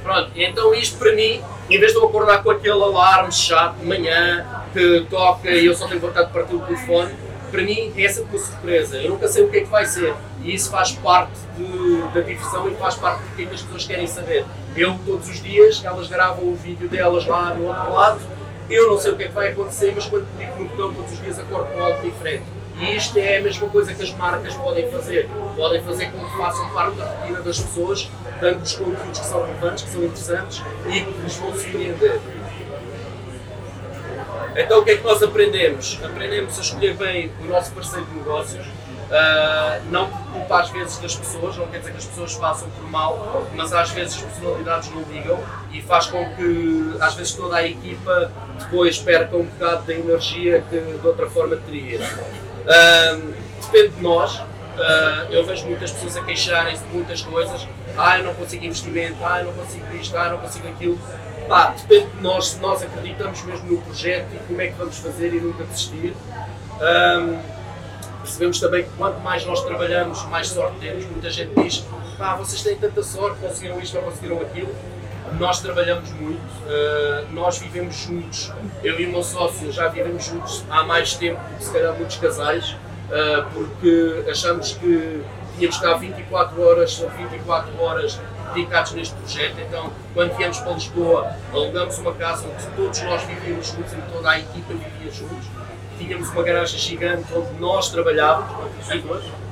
Pronto, 0.10 0.32
então 0.36 0.74
isto 0.74 0.98
para 0.98 1.14
mim, 1.14 1.40
em 1.70 1.80
vez 1.80 1.92
de 1.92 2.00
eu 2.00 2.04
acordar 2.04 2.42
com 2.42 2.50
aquele 2.50 2.82
alarme 2.82 3.32
chato 3.32 3.76
de 3.76 3.86
manhã 3.86 4.44
que 4.74 5.06
toca 5.08 5.52
e 5.52 5.68
eu 5.68 5.76
só 5.76 5.88
tenho 5.88 6.02
vontade 6.02 6.26
de 6.26 6.34
partir 6.34 6.56
o 6.56 6.60
telefone, 6.62 7.14
para 7.52 7.62
mim 7.62 7.94
é 7.96 8.10
sempre 8.10 8.36
uma 8.36 8.44
surpresa. 8.44 8.98
Eu 8.98 9.12
nunca 9.12 9.28
sei 9.28 9.44
o 9.44 9.50
que 9.50 9.58
é 9.58 9.62
que 9.62 9.68
vai 9.68 9.86
ser. 9.86 10.16
E 10.44 10.56
isso 10.56 10.72
faz 10.72 10.94
parte 10.94 11.38
de, 11.56 12.02
da 12.12 12.22
diversão 12.22 12.68
e 12.68 12.74
faz 12.74 12.96
parte 12.96 13.22
do 13.22 13.36
que, 13.36 13.44
é 13.44 13.46
que 13.46 13.54
as 13.54 13.62
pessoas 13.62 13.86
querem 13.86 14.08
saber. 14.08 14.46
Eu, 14.76 14.98
todos 15.06 15.30
os 15.30 15.44
dias, 15.44 15.80
elas 15.86 16.08
gravam 16.08 16.44
o 16.44 16.56
vídeo 16.56 16.90
delas 16.90 17.28
lá 17.28 17.54
no 17.54 17.68
outro 17.68 17.94
lado. 17.94 18.20
Eu 18.68 18.90
não 18.90 18.98
sei 18.98 19.12
o 19.12 19.16
que 19.16 19.26
é 19.26 19.28
que 19.28 19.34
vai 19.36 19.50
acontecer, 19.50 19.94
mas 19.94 20.08
quando 20.08 20.26
clico 20.36 20.60
no 20.60 20.70
botão, 20.70 20.92
todos 20.92 21.12
os 21.12 21.22
dias 21.22 21.38
acordo 21.38 21.72
com 21.72 21.84
algo 21.84 22.02
diferente. 22.02 22.46
E 22.80 22.96
isto 22.96 23.18
é 23.18 23.38
a 23.38 23.42
mesma 23.42 23.68
coisa 23.68 23.94
que 23.94 24.02
as 24.02 24.12
marcas 24.14 24.54
podem 24.56 24.90
fazer. 24.90 25.30
Podem 25.56 25.82
fazer 25.84 26.12
com 26.12 26.26
que 26.26 26.38
façam 26.38 26.70
parte 26.70 26.96
da 26.96 27.06
rotina 27.06 27.42
das 27.42 27.60
pessoas, 27.60 28.10
dando-lhes 28.40 28.74
conteúdos 28.74 29.20
que 29.20 29.26
são 29.26 29.46
relevantes, 29.46 29.84
que 29.84 29.90
são 29.90 30.04
interessantes 30.04 30.64
e 30.88 31.02
que 31.02 31.22
lhes 31.22 31.36
vão 31.36 31.54
surpreender. 31.54 32.20
Então 34.56 34.80
o 34.80 34.84
que 34.84 34.92
é 34.92 34.98
que 34.98 35.04
nós 35.04 35.22
aprendemos? 35.22 36.00
Aprendemos 36.04 36.58
a 36.58 36.62
escolher 36.62 36.96
bem 36.96 37.32
o 37.42 37.46
nosso 37.46 37.72
parceiro 37.72 38.06
de 38.06 38.16
negócios, 38.16 38.66
uh, 38.66 39.82
não 39.92 40.10
culpa 40.10 40.62
às 40.62 40.70
vezes 40.70 40.98
das 41.00 41.16
pessoas, 41.16 41.58
não 41.58 41.68
quer 41.68 41.80
dizer 41.80 41.92
que 41.92 41.98
as 41.98 42.06
pessoas 42.06 42.34
façam 42.34 42.70
por 42.70 42.90
mal, 42.90 43.46
mas 43.56 43.74
às 43.74 43.92
vezes 43.92 44.16
as 44.16 44.22
personalidades 44.22 44.90
não 44.92 45.02
ligam 45.04 45.40
e 45.72 45.82
faz 45.82 46.08
com 46.08 46.24
que 46.36 46.96
às 47.00 47.14
vezes 47.16 47.34
toda 47.34 47.58
a 47.58 47.68
equipa 47.68 48.32
depois 48.58 48.98
perca 49.00 49.36
um 49.36 49.46
bocado 49.46 49.84
da 49.84 49.94
energia 49.94 50.64
que 50.70 50.80
de 50.80 51.08
outra 51.08 51.30
forma 51.30 51.56
teria. 51.58 52.00
Depende 53.62 53.96
de 53.96 54.02
nós, 54.02 54.42
Uh, 54.80 55.30
eu 55.30 55.46
vejo 55.46 55.66
muitas 55.66 55.92
pessoas 55.92 56.16
a 56.16 56.24
queixarem-se 56.24 56.82
de 56.86 56.94
muitas 56.94 57.22
coisas. 57.22 57.68
Ah, 57.98 58.18
eu 58.18 58.24
não 58.24 58.34
consigo 58.34 58.64
investimento, 58.64 59.18
ah, 59.22 59.40
eu 59.40 59.48
não 59.48 59.54
consigo 59.54 59.86
isto, 59.94 60.18
ah, 60.18 60.28
eu 60.28 60.32
não 60.32 60.38
consigo 60.38 60.70
aquilo. 60.70 60.98
Pá, 61.50 61.74
depende 61.78 62.12
de 62.16 62.22
nós, 62.22 62.48
se 62.48 62.60
nós 62.60 62.82
acreditamos 62.82 63.44
mesmo 63.44 63.72
no 63.72 63.82
projeto 63.82 64.28
e 64.34 64.40
como 64.48 64.62
é 64.62 64.68
que 64.68 64.74
vamos 64.78 64.98
fazer 65.00 65.34
e 65.34 65.42
nunca 65.42 65.66
desistir. 65.66 66.14
Um, 66.80 67.40
percebemos 68.22 68.60
também 68.62 68.84
que 68.84 68.90
quanto 68.92 69.20
mais 69.20 69.46
nós 69.46 69.62
trabalhamos, 69.66 70.24
mais 70.28 70.48
sorte 70.48 70.80
temos. 70.80 71.06
Muita 71.08 71.30
gente 71.30 71.52
diz, 71.62 71.84
pá, 72.18 72.36
vocês 72.36 72.62
têm 72.62 72.78
tanta 72.78 73.04
sorte, 73.04 73.38
conseguiram 73.42 73.82
isto 73.82 73.98
ou 73.98 74.04
conseguiram 74.04 74.40
aquilo. 74.40 74.74
Nós 75.38 75.62
trabalhamos 75.62 76.12
muito, 76.14 76.40
uh, 76.40 77.32
nós 77.32 77.60
vivemos 77.60 77.96
juntos, 77.96 78.52
eu 78.84 79.00
e 79.00 79.06
o 79.06 79.12
meu 79.12 79.24
sócio 79.24 79.72
já 79.72 79.88
vivemos 79.88 80.26
juntos 80.26 80.64
há 80.70 80.84
mais 80.84 81.14
tempo 81.14 81.40
que 81.58 81.64
se 81.64 81.72
calhar 81.72 81.94
muitos 81.94 82.18
casais, 82.18 82.72
uh, 82.72 83.46
porque 83.54 84.26
achamos 84.30 84.74
que 84.74 85.24
tínhamos 85.58 85.78
que 85.78 85.86
estar 85.86 85.94
24 85.96 86.62
horas, 86.62 86.98
24 86.98 87.82
horas 87.82 88.20
dedicados 88.54 88.94
neste 88.94 89.16
projeto. 89.16 89.60
Então, 89.60 89.92
quando 90.14 90.36
viemos 90.36 90.60
para 90.60 90.74
Lisboa, 90.74 91.32
alugamos 91.54 91.98
uma 92.00 92.14
casa 92.14 92.48
onde 92.48 92.66
todos 92.76 93.02
nós 93.04 93.22
vivíamos 93.24 93.68
juntos, 93.68 93.94
e 93.94 94.02
toda 94.12 94.30
a 94.32 94.40
equipa 94.40 94.74
vivia 94.74 95.12
juntos. 95.12 95.48
Tínhamos 95.98 96.30
uma 96.30 96.44
garagem 96.44 96.80
gigante 96.80 97.26
onde 97.34 97.60
nós 97.60 97.90
trabalhávamos, 97.90 98.52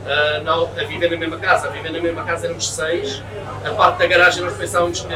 uh, 0.08 0.44
não, 0.44 0.72
a 0.78 0.84
viver 0.84 1.12
na 1.12 1.18
mesma 1.18 1.38
casa. 1.38 1.68
A 1.68 1.72
viver 1.72 1.92
na 1.92 2.00
mesma 2.00 2.24
casa 2.24 2.48
éramos 2.48 2.70
seis. 2.70 3.22
A 3.64 3.72
parte 3.72 4.00
da 4.00 4.08
garagem 4.08 4.44
nós 4.44 4.56
pensávamos 4.56 5.02
que 5.02 5.08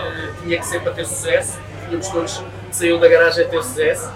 tinha 0.43 0.60
que 0.60 0.65
ser 0.65 0.81
para 0.81 0.91
ter 0.91 1.05
sucesso. 1.05 1.60
Tínhamos 1.86 2.07
todos 2.10 2.38
que 2.38 2.75
saíam 2.75 3.00
da 3.00 3.07
garagem 3.07 3.45
a 3.45 3.48
ter 3.48 3.63
sucesso. 3.63 4.12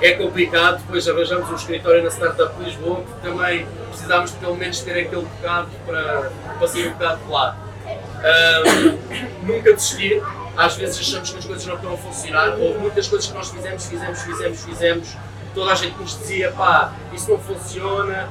É 0.00 0.12
complicado, 0.12 0.78
depois 0.78 1.08
arranjamos 1.08 1.50
um 1.50 1.54
escritório 1.56 2.02
na 2.04 2.10
Startup 2.10 2.52
Lisboa, 2.62 3.00
porque 3.00 3.28
também 3.28 3.66
precisámos 3.88 4.30
de 4.30 4.36
pelo 4.36 4.54
menos 4.54 4.80
ter 4.80 4.92
aquele 4.92 5.22
bocado 5.22 5.68
para, 5.84 6.30
para 6.56 6.68
sair 6.68 6.86
um 6.86 6.92
bocado 6.92 7.24
de 7.24 7.30
lá. 7.30 7.56
Um, 7.84 9.42
nunca 9.44 9.72
desistir, 9.72 10.22
às 10.56 10.76
vezes 10.76 11.00
achamos 11.00 11.30
que 11.30 11.38
as 11.38 11.44
coisas 11.44 11.66
não 11.66 11.74
estão 11.74 11.94
a 11.94 11.96
funcionar, 11.96 12.56
houve 12.58 12.78
muitas 12.78 13.08
coisas 13.08 13.28
que 13.28 13.34
nós 13.34 13.50
fizemos, 13.50 13.86
fizemos, 13.86 14.22
fizemos, 14.22 14.64
fizemos, 14.64 15.16
toda 15.54 15.72
a 15.72 15.74
gente 15.74 15.98
nos 15.98 16.16
dizia, 16.18 16.52
pá, 16.52 16.92
isso 17.12 17.30
não 17.30 17.38
funciona, 17.38 18.28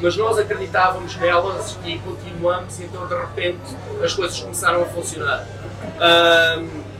mas 0.00 0.16
nós 0.16 0.38
acreditávamos 0.38 1.16
nelas 1.16 1.78
e 1.84 1.98
continuamos, 1.98 2.80
então 2.80 3.06
de 3.06 3.14
repente 3.14 3.76
as 4.02 4.14
coisas 4.14 4.40
começaram 4.40 4.82
a 4.82 4.86
funcionar. 4.86 5.46
Um, 6.00 6.90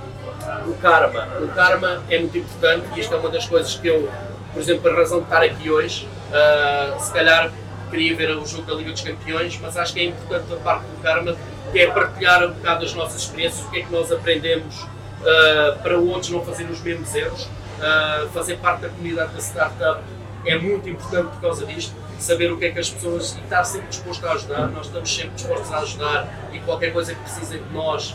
o 0.71 0.75
karma. 0.75 1.29
O 1.41 1.49
karma 1.49 2.03
é 2.09 2.19
muito 2.19 2.37
importante 2.39 2.87
e 2.97 3.01
isto 3.01 3.15
é 3.15 3.19
uma 3.19 3.31
das 3.31 3.47
coisas 3.47 3.75
que 3.75 3.89
eu, 3.89 4.11
por 4.53 4.61
exemplo, 4.61 4.91
a 4.91 4.95
razão 4.95 5.19
de 5.19 5.25
estar 5.25 5.43
aqui 5.43 5.71
hoje, 5.71 6.09
uh, 6.31 7.01
se 7.01 7.13
calhar 7.13 7.51
queria 7.91 8.17
ver 8.17 8.31
o 8.37 8.47
jogo 8.47 8.65
da 8.65 8.75
Liga 8.75 8.93
dos 8.93 9.01
Campeões, 9.01 9.59
mas 9.61 9.77
acho 9.77 9.93
que 9.93 10.01
é 10.01 10.05
importante 10.05 10.53
a 10.53 10.57
parte 10.57 10.85
do 10.85 11.03
karma, 11.03 11.37
que 11.73 11.79
é 11.79 11.91
partilhar 11.91 12.45
um 12.45 12.53
bocado 12.53 12.81
das 12.81 12.95
nossas 12.95 13.23
experiências, 13.23 13.67
o 13.67 13.71
que 13.71 13.81
é 13.81 13.85
que 13.85 13.93
nós 13.93 14.13
aprendemos 14.13 14.83
uh, 14.83 15.79
para 15.83 15.99
outros 15.99 16.31
não 16.31 16.45
fazerem 16.45 16.71
os 16.71 16.81
mesmos 16.81 17.15
erros. 17.15 17.45
Uh, 17.45 18.29
fazer 18.35 18.59
parte 18.59 18.83
da 18.83 18.89
comunidade 18.91 19.33
da 19.33 19.41
startup 19.41 20.03
é 20.45 20.59
muito 20.59 20.89
importante 20.89 21.31
por 21.31 21.41
causa 21.41 21.65
disto 21.67 21.95
saber 22.23 22.53
o 22.53 22.57
que 22.59 22.67
é 22.67 22.71
que 22.71 22.79
as 22.79 22.91
pessoas 22.91 23.37
e 23.37 23.41
estar 23.41 23.65
sempre 23.65 23.89
disposto 23.89 24.27
a 24.27 24.33
ajudar. 24.33 24.69
Nós 24.69 24.87
estamos 24.87 25.15
sempre 25.15 25.31
dispostos 25.31 25.73
a 25.73 25.79
ajudar 25.79 26.51
e 26.53 26.61
qualquer 26.61 26.93
coisa 26.93 27.15
que 27.15 27.21
precisem 27.23 27.63
de 27.63 27.73
nós, 27.73 28.15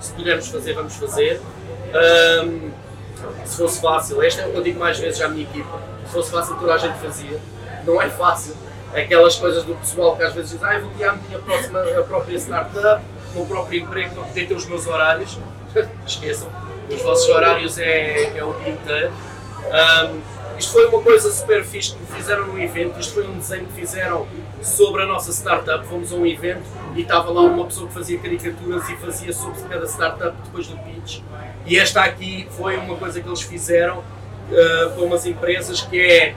se 0.00 0.12
pudermos 0.12 0.48
fazer, 0.48 0.72
vamos 0.74 0.94
fazer. 0.96 1.40
Um, 2.44 2.70
se 3.44 3.56
fosse 3.56 3.80
fácil, 3.80 4.22
esta 4.22 4.42
é 4.42 4.46
o 4.46 4.50
que 4.50 4.56
eu 4.56 4.62
digo 4.62 4.80
mais 4.80 4.98
vezes 4.98 5.20
à 5.20 5.28
minha 5.28 5.44
equipa, 5.44 5.80
se 6.06 6.12
fosse 6.12 6.30
fácil 6.30 6.56
toda 6.56 6.74
a 6.74 6.78
gente 6.78 6.98
fazia, 6.98 7.40
não 7.86 8.00
é 8.00 8.08
fácil. 8.10 8.54
Aquelas 8.94 9.36
coisas 9.36 9.64
do 9.64 9.74
pessoal 9.74 10.16
que 10.16 10.22
às 10.22 10.34
vezes 10.34 10.52
dizem, 10.52 10.68
ah, 10.68 10.74
eu 10.74 10.82
vou 10.82 10.90
criar 10.90 11.10
a 11.10 11.16
minha 11.16 11.38
próxima, 11.38 11.80
a 11.80 12.02
própria 12.02 12.36
startup, 12.36 13.02
o 13.32 13.38
meu 13.38 13.46
próprio 13.46 13.80
emprego, 13.80 14.14
não 14.14 14.24
poder 14.24 14.46
ter 14.46 14.54
os 14.54 14.66
meus 14.66 14.86
horários. 14.86 15.38
Esqueçam, 16.06 16.48
os 16.88 17.02
vossos 17.02 17.28
horários 17.28 17.78
é, 17.78 18.36
é 18.36 18.44
o 18.44 18.52
dia 18.54 18.70
inteiro. 18.70 19.12
Um, 19.64 20.43
isto 20.58 20.72
foi 20.72 20.86
uma 20.86 21.02
coisa 21.02 21.30
super 21.32 21.64
fixe 21.64 21.94
que 21.94 22.12
fizeram 22.12 22.46
no 22.46 22.60
evento, 22.60 22.98
isto 23.00 23.14
foi 23.14 23.26
um 23.26 23.38
desenho 23.38 23.66
que 23.66 23.72
fizeram 23.72 24.26
sobre 24.62 25.02
a 25.02 25.06
nossa 25.06 25.32
startup. 25.32 25.86
Fomos 25.86 26.12
a 26.12 26.16
um 26.16 26.26
evento 26.26 26.62
e 26.94 27.02
estava 27.02 27.30
lá 27.30 27.42
uma 27.42 27.64
pessoa 27.66 27.88
que 27.88 27.94
fazia 27.94 28.18
caricaturas 28.18 28.88
e 28.88 28.96
fazia 28.96 29.32
sobre 29.32 29.60
cada 29.62 29.86
startup 29.86 30.36
depois 30.44 30.66
do 30.68 30.76
pitch. 30.78 31.20
E 31.66 31.78
esta 31.78 32.02
aqui 32.02 32.46
foi 32.50 32.76
uma 32.76 32.96
coisa 32.96 33.20
que 33.20 33.28
eles 33.28 33.42
fizeram 33.42 33.98
uh, 33.98 34.90
para 34.94 35.02
umas 35.02 35.26
empresas 35.26 35.80
que 35.80 35.98
é 35.98 36.34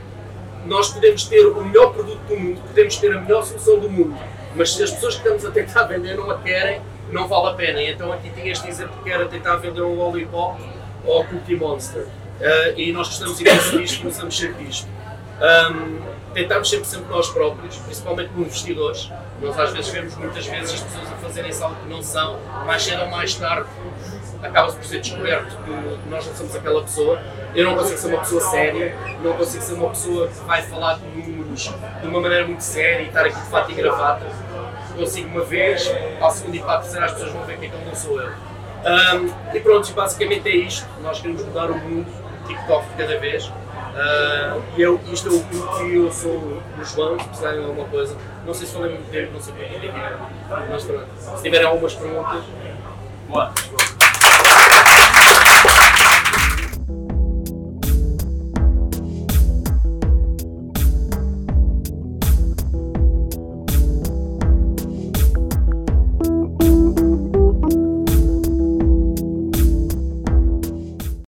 nós 0.65 0.89
podemos 0.89 1.23
ter 1.25 1.45
o 1.45 1.63
melhor 1.63 1.93
produto 1.93 2.19
do 2.27 2.37
mundo, 2.37 2.61
podemos 2.67 2.97
ter 2.97 3.15
a 3.15 3.21
melhor 3.21 3.43
solução 3.43 3.79
do 3.79 3.89
mundo, 3.89 4.17
mas 4.55 4.73
se 4.73 4.83
as 4.83 4.91
pessoas 4.91 5.15
que 5.15 5.21
estamos 5.21 5.45
a 5.45 5.51
tentar 5.51 5.83
vender 5.87 6.15
não 6.17 6.29
a 6.29 6.37
querem, 6.39 6.81
não 7.11 7.27
vale 7.27 7.49
a 7.49 7.53
pena. 7.53 7.81
E 7.81 7.91
então 7.91 8.11
aqui 8.11 8.29
tinha 8.31 8.51
este 8.51 8.67
exemplo 8.67 9.01
que 9.03 9.09
era 9.09 9.27
tentar 9.27 9.57
vender 9.57 9.81
um 9.81 9.95
lollipop 9.95 10.59
ou 11.05 11.23
Cookie 11.25 11.55
Monster. 11.55 12.05
Uh, 12.39 12.79
e 12.79 12.91
nós 12.91 13.07
gostamos 13.07 13.39
imenso 13.39 13.77
disto, 13.77 13.99
começamos 14.01 14.37
sempre 14.37 14.65
disto. 14.65 14.87
Um, 15.41 15.99
tentamos 16.33 16.69
sempre, 16.69 16.85
sempre 16.85 17.09
nós 17.09 17.29
próprios, 17.29 17.77
principalmente 17.77 18.29
como 18.29 18.45
investidores. 18.45 19.11
Nós 19.41 19.59
às 19.59 19.71
vezes 19.71 19.91
vemos 19.91 20.15
muitas 20.15 20.45
vezes 20.45 20.73
as 20.75 20.81
pessoas 20.81 21.11
a 21.11 21.15
fazerem 21.15 21.51
algo 21.61 21.75
que 21.75 21.89
não 21.89 22.01
são, 22.01 22.39
mais 22.65 22.83
cedo 22.83 23.01
ou 23.03 23.07
mais 23.07 23.35
tarde 23.35 23.67
acaba-se 24.41 24.77
por 24.77 24.85
ser 24.85 24.99
descoberto 24.99 25.57
que 25.63 26.09
nós 26.09 26.25
não 26.25 26.35
somos 26.35 26.55
aquela 26.55 26.81
pessoa. 26.81 27.21
Eu 27.55 27.65
não 27.65 27.75
consigo 27.75 27.97
ser 27.97 28.07
uma 28.07 28.19
pessoa 28.19 28.41
séria, 28.41 28.95
não 29.23 29.33
consigo 29.33 29.63
ser 29.63 29.73
uma 29.73 29.89
pessoa 29.89 30.27
que 30.27 30.39
vai 30.41 30.61
falar 30.63 30.99
de 30.99 31.05
números 31.05 31.73
de 32.01 32.07
uma 32.07 32.21
maneira 32.21 32.45
muito 32.45 32.61
séria 32.61 33.03
e 33.03 33.07
estar 33.07 33.25
aqui 33.25 33.39
de 33.39 33.49
fato 33.49 33.71
e 33.71 33.75
gravata. 33.75 34.25
Consigo 34.95 35.29
uma 35.29 35.43
vez, 35.43 35.91
ao 36.19 36.31
segundo 36.31 36.55
e 36.55 36.59
para 36.59 36.73
a 36.73 36.77
terceira 36.79 37.05
as 37.05 37.11
pessoas 37.13 37.31
vão 37.31 37.43
ver 37.45 37.57
que 37.57 37.65
então 37.67 37.79
não 37.85 37.95
sou 37.95 38.21
eu. 38.21 38.31
Um, 38.85 39.55
e 39.55 39.59
pronto, 39.59 39.91
basicamente 39.93 40.47
é 40.47 40.55
isto. 40.55 40.87
Nós 41.01 41.19
queremos 41.19 41.43
mudar 41.43 41.71
o 41.71 41.77
mundo, 41.77 42.07
TikTok 42.47 42.85
cada 42.97 43.17
vez. 43.19 43.47
Uh, 43.47 44.61
e 44.77 44.81
eu, 44.81 44.99
isto 45.11 45.29
é 45.29 45.31
o 45.31 45.43
que 45.43 45.95
eu 45.95 46.11
sou 46.11 46.31
o 46.31 46.61
João, 46.83 47.19
se 47.19 47.25
precisarem 47.25 47.61
de 47.61 47.65
alguma 47.65 47.87
coisa. 47.87 48.15
Não 48.45 48.53
sei 48.53 48.67
se 48.67 48.73
falei 48.73 48.91
muito 48.93 49.09
tempo, 49.09 49.33
não 49.33 49.41
sei 49.41 49.53
o 49.53 49.57
que 49.57 49.63
é 49.63 50.17
mas 50.69 50.83
pronto. 50.83 51.07
Se 51.17 51.43
tiverem 51.43 51.67
algumas 51.67 51.93
perguntas. 51.95 52.43
Boa. 53.27 53.51